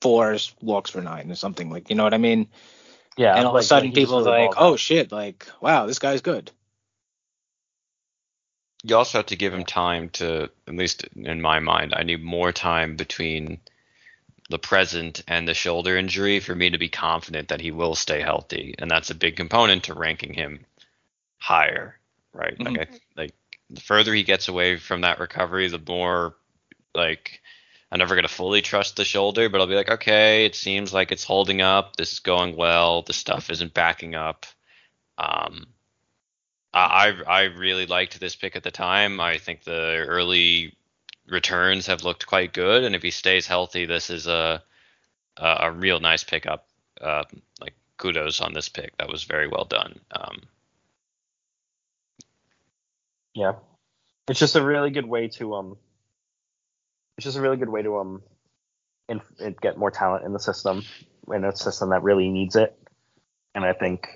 [0.00, 2.48] four walks per nine or something like you know what I mean?
[3.16, 5.86] Yeah, and all like- of a sudden like people are like oh shit like wow
[5.86, 6.50] this guy's good
[8.84, 12.22] You also have to give him time to, at least in my mind, I need
[12.22, 13.60] more time between
[14.50, 18.20] the present and the shoulder injury for me to be confident that he will stay
[18.20, 20.64] healthy, and that's a big component to ranking him
[21.38, 21.98] higher,
[22.32, 22.58] right?
[22.58, 23.34] Like, I, like
[23.68, 26.34] the further he gets away from that recovery, the more
[26.94, 27.42] like
[27.90, 31.12] I'm never gonna fully trust the shoulder, but I'll be like, okay, it seems like
[31.12, 31.96] it's holding up.
[31.96, 33.02] This is going well.
[33.02, 34.46] The stuff isn't backing up.
[35.18, 35.66] Um,
[36.74, 39.20] I I really liked this pick at the time.
[39.20, 40.74] I think the early
[41.28, 44.62] returns have looked quite good, and if he stays healthy, this is a
[45.36, 46.66] a, a real nice pickup.
[47.00, 47.24] Uh,
[47.60, 48.96] like kudos on this pick.
[48.98, 50.00] That was very well done.
[50.10, 50.42] Um,
[53.38, 53.52] Yeah,
[54.28, 55.76] it's just a really good way to um.
[57.16, 58.22] It's just a really good way to um,
[59.08, 60.82] in, it get more talent in the system
[61.32, 62.76] in a system that really needs it.
[63.54, 64.08] And I think,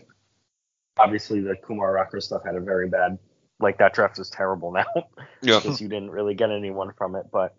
[0.98, 3.18] obviously, the Kumar Rocker stuff had a very bad.
[3.60, 4.84] Like that draft is terrible now
[5.42, 5.60] Yeah.
[5.60, 7.26] because you didn't really get anyone from it.
[7.32, 7.54] But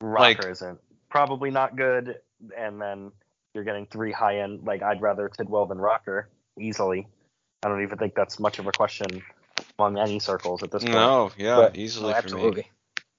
[0.00, 0.78] Rocker Like- isn't
[1.10, 2.16] probably not good,
[2.56, 3.10] and then
[3.54, 4.64] you're getting three high end.
[4.64, 6.28] Like I'd rather Tidwell than Rocker
[6.60, 7.08] easily.
[7.64, 9.06] I don't even think that's much of a question
[9.78, 10.94] among any circles at this point.
[10.94, 12.70] no, yeah, But- easily Oh, for me.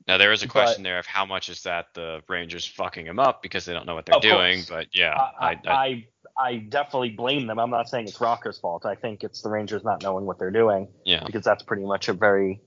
[0.08, 3.06] Now there is a But- question there of how much is that the Rangers fucking
[3.06, 4.60] him up because they don't know what they're doing.
[4.60, 4.70] course.
[4.70, 6.08] But yeah, I, I, I,
[6.40, 7.60] I definitely blame them.
[7.60, 8.86] I'm not saying it's Rocker's fault.
[8.86, 12.08] I think it's the Rangers not knowing what they're doing yeah, because that's pretty much
[12.08, 12.62] a very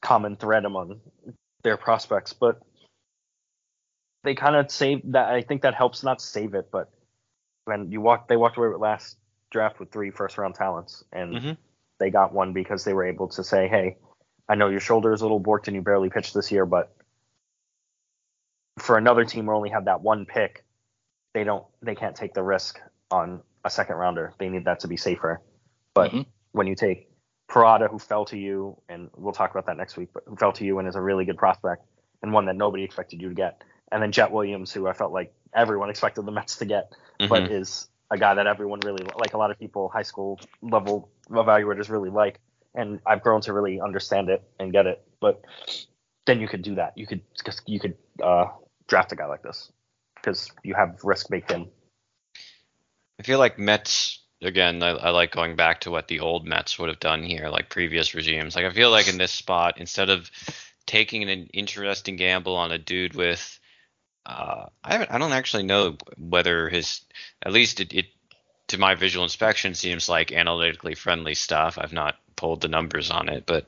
[0.00, 1.00] common thread among
[1.62, 2.32] their prospects.
[2.32, 2.58] But
[4.24, 5.28] they kind of save that.
[5.28, 6.90] I think that helps not save it, but
[7.66, 9.18] when you walk, they walked away with last
[9.50, 11.56] draft with three first round talents, and Mhm.
[11.98, 13.98] they got one because they were able to say, "Hey,
[14.48, 16.96] I know your shoulder is a little borked and you barely pitched this year, but
[18.78, 20.64] for another team who only have that one pick,
[21.34, 22.80] they don't, they can't take the risk
[23.12, 24.32] on a second rounder.
[24.38, 25.40] They need that to be safer.
[25.94, 26.26] But Mhm.
[26.52, 27.08] when you take
[27.48, 30.52] Parada, who fell to you, and we'll talk about that next week, but who fell
[30.54, 31.84] to you and is a really good prospect
[32.22, 35.12] and one that nobody expected you to get, and then Jett Williams, who I felt
[35.12, 37.50] like everyone expected the Mets to get, but Mhm.
[37.50, 39.34] is a guy that everyone really like.
[39.34, 42.40] A lot of people, high school level evaluators, really like,
[42.74, 45.06] and I've grown to really understand it and get it.
[45.20, 45.44] But
[46.24, 46.96] then you could do that.
[46.96, 47.22] You could
[47.66, 48.46] you could uh,
[48.86, 49.70] draft a guy like this
[50.14, 51.70] because you have risk baked in.
[53.18, 54.82] I feel like Mets again.
[54.82, 57.68] I, I like going back to what the old Mets would have done here, like
[57.70, 58.56] previous regimes.
[58.56, 60.30] Like I feel like in this spot, instead of
[60.86, 63.58] taking an interesting gamble on a dude with
[64.26, 65.06] Uh, I.
[65.10, 67.00] I don't actually know whether his.
[67.42, 68.06] At least it, it,
[68.68, 71.76] to my visual inspection, seems like analytically friendly stuff.
[71.78, 73.66] I've not pulled the numbers on it, but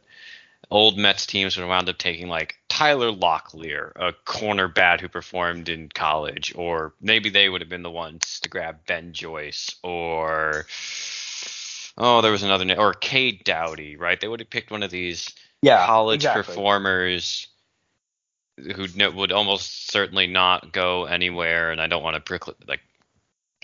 [0.71, 5.69] old Mets teams would wound up taking like Tyler Locklear, a corner bat who performed
[5.69, 10.67] in college, or maybe they would have been the ones to grab Ben Joyce, or
[11.97, 14.21] oh, there was another name, or Cade Doughty, right?
[14.21, 16.43] They would have picked one of these Yeah, college exactly.
[16.43, 17.47] performers
[18.57, 21.71] who would almost certainly not go anywhere.
[21.71, 22.81] And I don't want to prickle like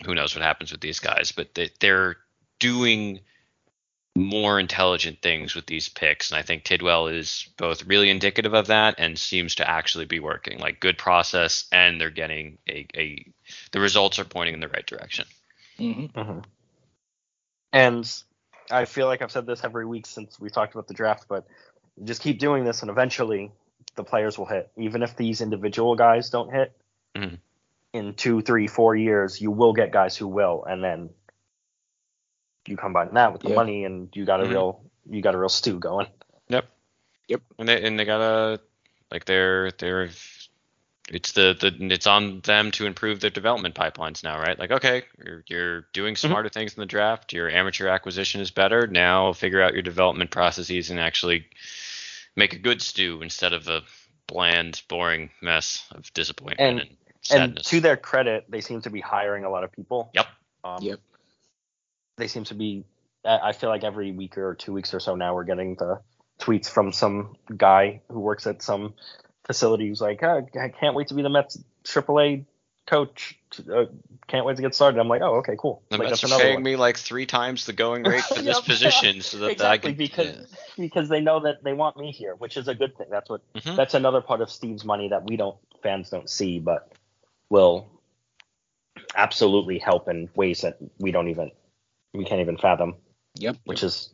[0.04, 2.16] who knows what happens with these guys, but they, they're
[2.60, 3.22] doing
[4.16, 8.66] more intelligent things with these picks, and I think Tidwell is both really indicative of
[8.66, 10.58] that and seems to actually be working.
[10.58, 13.32] Like good process, and they're getting a, a
[13.72, 15.26] the results are pointing in the right direction.
[15.78, 16.44] Mhm.
[17.72, 18.22] And
[18.70, 21.46] I feel like I've said this every week since we talked about the draft, but
[22.02, 23.52] just keep doing this, and eventually
[23.94, 24.70] the players will hit.
[24.76, 26.72] Even if these individual guys don't hit,
[27.16, 27.38] Mhm.
[27.92, 31.10] in two, three, four years, you will get guys who will, and then
[32.66, 33.54] you combine that with the Yeah.
[33.56, 34.50] money, and you got a Mhm.
[34.50, 36.06] real, you got a real stew going.
[36.48, 36.68] Yep.
[37.28, 37.42] Yep.
[37.58, 38.60] And they and they got a
[39.10, 40.10] like they're they're
[41.08, 44.58] it's the the it's on them to improve their development pipelines now, right?
[44.58, 47.32] Like okay, you're you're doing smarter things in the draft.
[47.32, 48.86] Your amateur acquisition is better.
[48.86, 51.46] Now figure out your development processes and actually
[52.36, 53.82] make a good stew instead of a
[54.28, 56.96] bland, boring mess of disappointment and,
[57.30, 60.10] And- And to their credit, they seem to be hiring a lot of people.
[60.14, 60.26] Yep.
[60.64, 61.00] Um, Yep.
[62.20, 62.84] They seem to be.
[63.24, 66.00] I I feel like every week or two weeks or so now, we're getting the
[66.38, 68.94] tweets from some guy who works at some
[69.44, 72.44] facility who's like, "Ah, I can't wait to be the Mets AAA
[72.86, 73.38] coach.
[73.72, 73.86] Uh,
[74.26, 74.98] can't wait to get started.
[75.00, 75.82] I'm like, oh, okay, cool.
[75.90, 76.62] the like, Mets that's are paying one.
[76.62, 78.64] me like three times the going rate for this Yep.
[78.64, 82.34] position, so that I exactly can because because they know that they want me here,
[82.34, 83.06] which is a good thing.
[83.10, 83.76] That's what Mhm.
[83.76, 86.92] that's another part of Steve's money that we don't fans don't see, but
[87.48, 87.88] will
[89.14, 91.50] absolutely help in ways that we don't even
[92.14, 92.96] we can't even fathom.
[93.36, 93.56] Yep.
[93.64, 94.12] Which is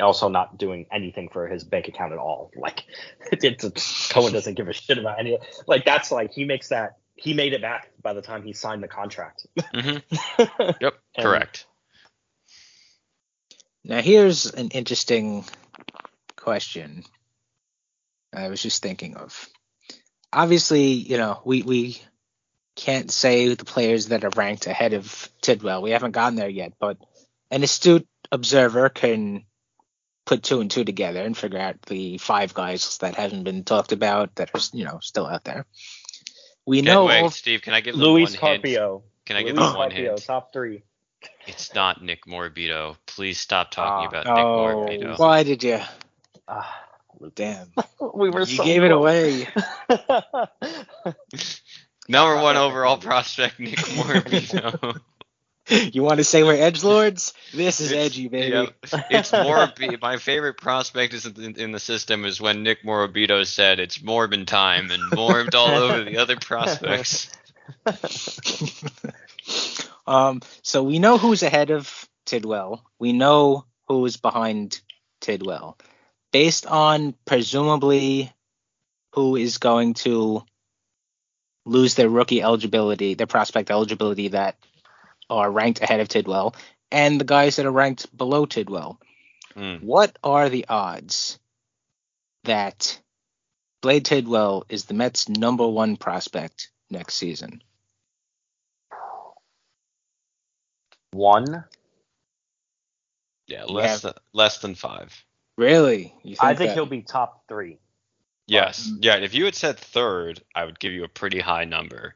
[0.00, 2.50] also not doing anything for his bank account at all.
[2.56, 2.84] Like
[3.32, 7.34] it's Cohen doesn't give a shit about any like that's like he makes that he
[7.34, 9.46] made it back by the time he signed the contract.
[9.74, 10.02] Mhm.
[10.80, 10.94] Yep.
[11.14, 11.66] And- Correct.
[13.84, 15.44] Now here's an interesting
[16.36, 17.04] question.
[18.34, 19.48] I was just thinking of.
[20.32, 22.00] Obviously, you know, we we
[22.76, 25.82] can't say the players that are ranked ahead of Tidwell.
[25.82, 26.96] We haven't gotten there yet, but
[27.52, 29.44] an astute observer can
[30.26, 33.92] put two and two together and figure out the five guys that haven't been talked
[33.92, 35.66] about that are you know still out there.
[36.66, 38.62] We Okay, know wait, all- Steve, can I give them Luis one hint?
[38.62, 39.02] Carpio.
[39.26, 40.24] Can I give Luis one Carpio, hint?
[40.24, 40.82] top three.
[41.46, 42.96] It's not Nick Morabito.
[43.06, 45.18] Please stop talking Ah, about oh, Nick Morabito.
[45.18, 45.80] why did you?
[46.48, 46.84] Ah,
[47.36, 47.70] Damn,
[48.14, 49.46] we were you so gave it away.
[52.08, 54.98] Number one overall prospect, Nick Morabito.
[55.92, 57.34] You want to say we're edge lords?
[57.54, 58.48] This is edgy, baby.
[58.48, 58.74] Yep.
[59.10, 60.00] It's Morbi.
[60.00, 64.44] My favorite prospect is in, in the system is when Nick Morabito said it's Morbin
[64.44, 67.30] time and morbed all over the other prospects.
[70.06, 72.84] Um, so we know who's ahead of Tidwell.
[72.98, 74.80] We know who's behind
[75.20, 75.78] Tidwell.
[76.32, 78.32] Based on presumably
[79.14, 80.42] who is going to
[81.64, 84.56] lose their rookie eligibility, their prospect eligibility that
[85.32, 86.54] are ranked ahead of Tidwell,
[86.90, 89.00] and the guys that are ranked below Tidwell.
[89.54, 89.76] Hmm.
[89.76, 91.38] What are the odds
[92.44, 93.00] that
[93.80, 97.62] Blade Tidwell is the Mets' number one prospect next season?
[101.12, 101.64] One.
[103.46, 105.24] Yeah, less have- than less than five.
[105.58, 106.14] Really?
[106.22, 107.78] You I think that- he'll be top three.
[108.46, 108.90] Yes.
[109.00, 109.16] Yeah.
[109.16, 112.14] If you had said third, I would give you a pretty high number.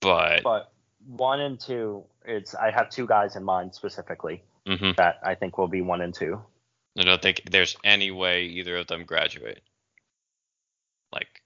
[0.00, 0.71] But, But
[1.06, 4.96] one and two, it's I have two guys in mind specifically mhm.
[4.96, 6.40] that I think will be one and two.
[6.98, 9.62] I don't think there's any way either of them graduate.
[11.12, 11.42] Like,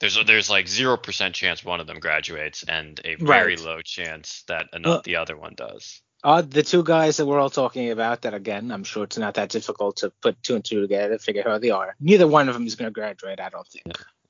[0.00, 3.64] there's there's like zero percent chance one of them graduates, and a very Right.
[3.64, 6.00] low chance that another, Uh, the other one does.
[6.24, 9.34] Uh, the two guys that we're all talking about, that again, I'm sure it's not
[9.34, 11.96] that difficult to put two and two together, figure out how they are.
[11.98, 13.86] Neither one of them is going to graduate, I don't think.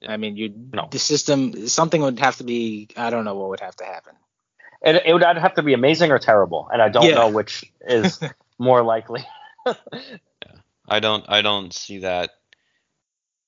[0.08, 0.88] I mean, you No.
[0.90, 4.16] the system, something would have to be, I don't know what would have to happen.
[4.84, 7.14] It, it would either have to be amazing or terrible, and I don't Yeah.
[7.14, 8.20] know which is
[8.58, 9.24] more likely.
[9.66, 9.74] yeah.
[10.88, 12.30] I don't I don't see that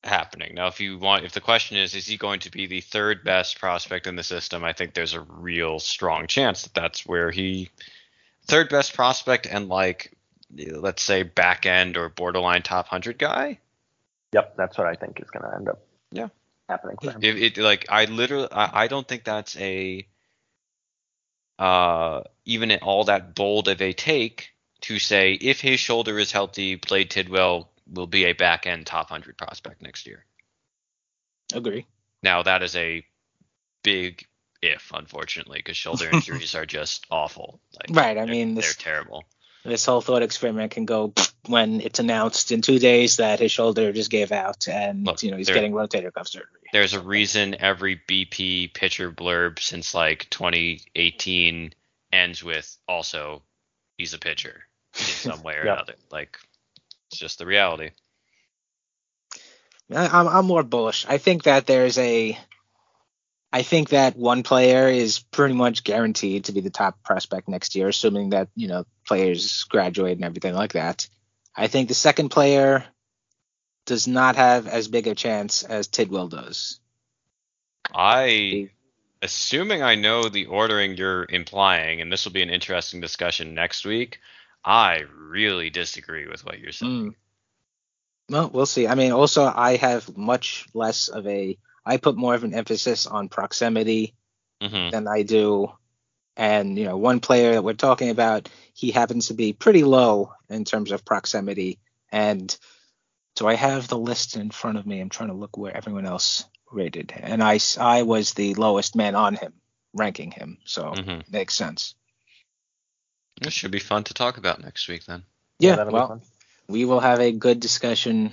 [0.05, 0.55] happening.
[0.55, 3.25] Now if you want if the question is is he going to be the third
[3.25, 7.31] best prospect in the system, I think there's a real strong chance that that's where
[7.31, 7.71] he
[8.47, 10.13] third best prospect and like
[10.73, 13.59] let's say back end or borderline top 100 guy.
[14.33, 15.81] Yep, that's what I think is going to end up.
[16.13, 16.29] Yeah.
[16.69, 16.97] happening.
[17.23, 20.07] It, it like I literally I, I don't think that's a
[21.59, 24.51] uh even at all that bold of a take
[24.83, 29.09] to say if his shoulder is healthy, Blade Tidwell will be a back end top
[29.09, 30.25] hundred prospect next year.
[31.55, 31.87] Agree.
[32.23, 33.05] Now that is a
[33.83, 34.27] big
[34.65, 37.61] if, unfortunately, because shoulder injuries are just awful.
[37.75, 39.25] Like, Right, I mean, they're terrible.
[39.65, 41.13] This whole thought experiment can go
[41.47, 45.31] when it's announced in two days that his shoulder just gave out and Look, you
[45.31, 46.49] know he's there- getting rotator cuff surgery.
[46.73, 51.73] There's a reason every BP pitcher blurb since like 2018
[52.13, 53.43] ends with also
[53.97, 54.65] he's a pitcher
[54.97, 55.75] in some way or Yeah.
[55.75, 55.95] another.
[56.11, 56.39] Like
[57.11, 57.91] it's just the reality.
[59.95, 61.05] I- I'm I'm more bullish.
[61.09, 62.39] I think that there's a
[63.53, 67.77] I think that one player is pretty much guaranteed to be the top prospect next
[67.77, 71.09] year, assuming that, you know, players graduate and everything like that.
[71.57, 72.85] I think the second player
[73.87, 76.81] does not have as big a chance as Tidwell does.
[77.95, 78.71] I
[79.23, 83.85] assuming I know the ordering you're implying, and this will be an interesting discussion next
[83.85, 84.19] week.
[84.65, 87.11] I really disagree with what you're saying.
[87.11, 87.15] Mm.
[88.31, 88.87] Well, we'll see.
[88.89, 93.07] I mean, also I have much less of a I put more of an emphasis
[93.07, 94.15] on proximity
[94.63, 94.91] Mhm.
[94.91, 95.71] than I do.
[96.37, 100.33] And you know, one player that we're talking about, he happens to be pretty low
[100.49, 101.79] in terms of proximity.
[102.11, 102.57] And
[103.37, 105.01] so I have the list in front of me.
[105.01, 109.15] I'm trying to look where everyone else rated, and I I was the lowest man
[109.15, 109.53] on him,
[109.93, 110.59] ranking him.
[110.65, 111.31] So Mhm.
[111.31, 111.95] makes sense.
[113.41, 115.25] This should be fun to talk about next week then.
[115.59, 116.23] Yeah, that'll well,
[116.69, 118.33] we will have a good discussion.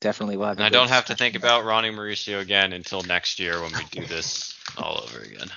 [0.00, 0.58] Definitely will have.
[0.58, 3.72] And I good don't have to think about Ronnie Mauricio again until next year when
[3.72, 5.48] we do this all over again.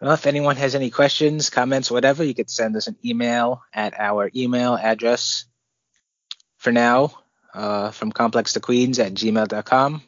[0.00, 3.98] Well, if anyone has any questions, comments, whatever, you could send us an email at
[3.98, 5.46] our email address
[6.56, 7.18] for now
[7.52, 10.02] uh, from complex to queens at gmail.com.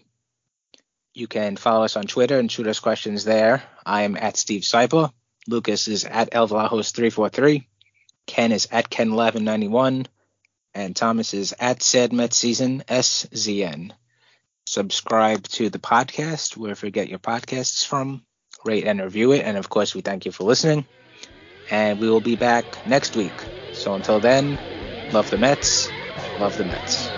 [1.12, 3.64] You can follow us on Twitter and shoot us questions there.
[3.84, 5.12] I am at Steve Sypa.
[5.48, 7.66] Lucas is at Elvlajos343.
[8.26, 10.06] Ken is at Ken1191.
[10.72, 13.90] And Thomas is at Sad Season SZN.
[14.66, 18.24] Subscribe to the podcast wherever you get your podcasts from
[18.64, 19.44] rate and review it.
[19.44, 20.86] And of course, we thank you for listening.
[21.70, 23.42] And we will be back next week.
[23.70, 24.58] So until then,
[25.06, 25.92] love the Mets,
[26.36, 27.14] love the Mets.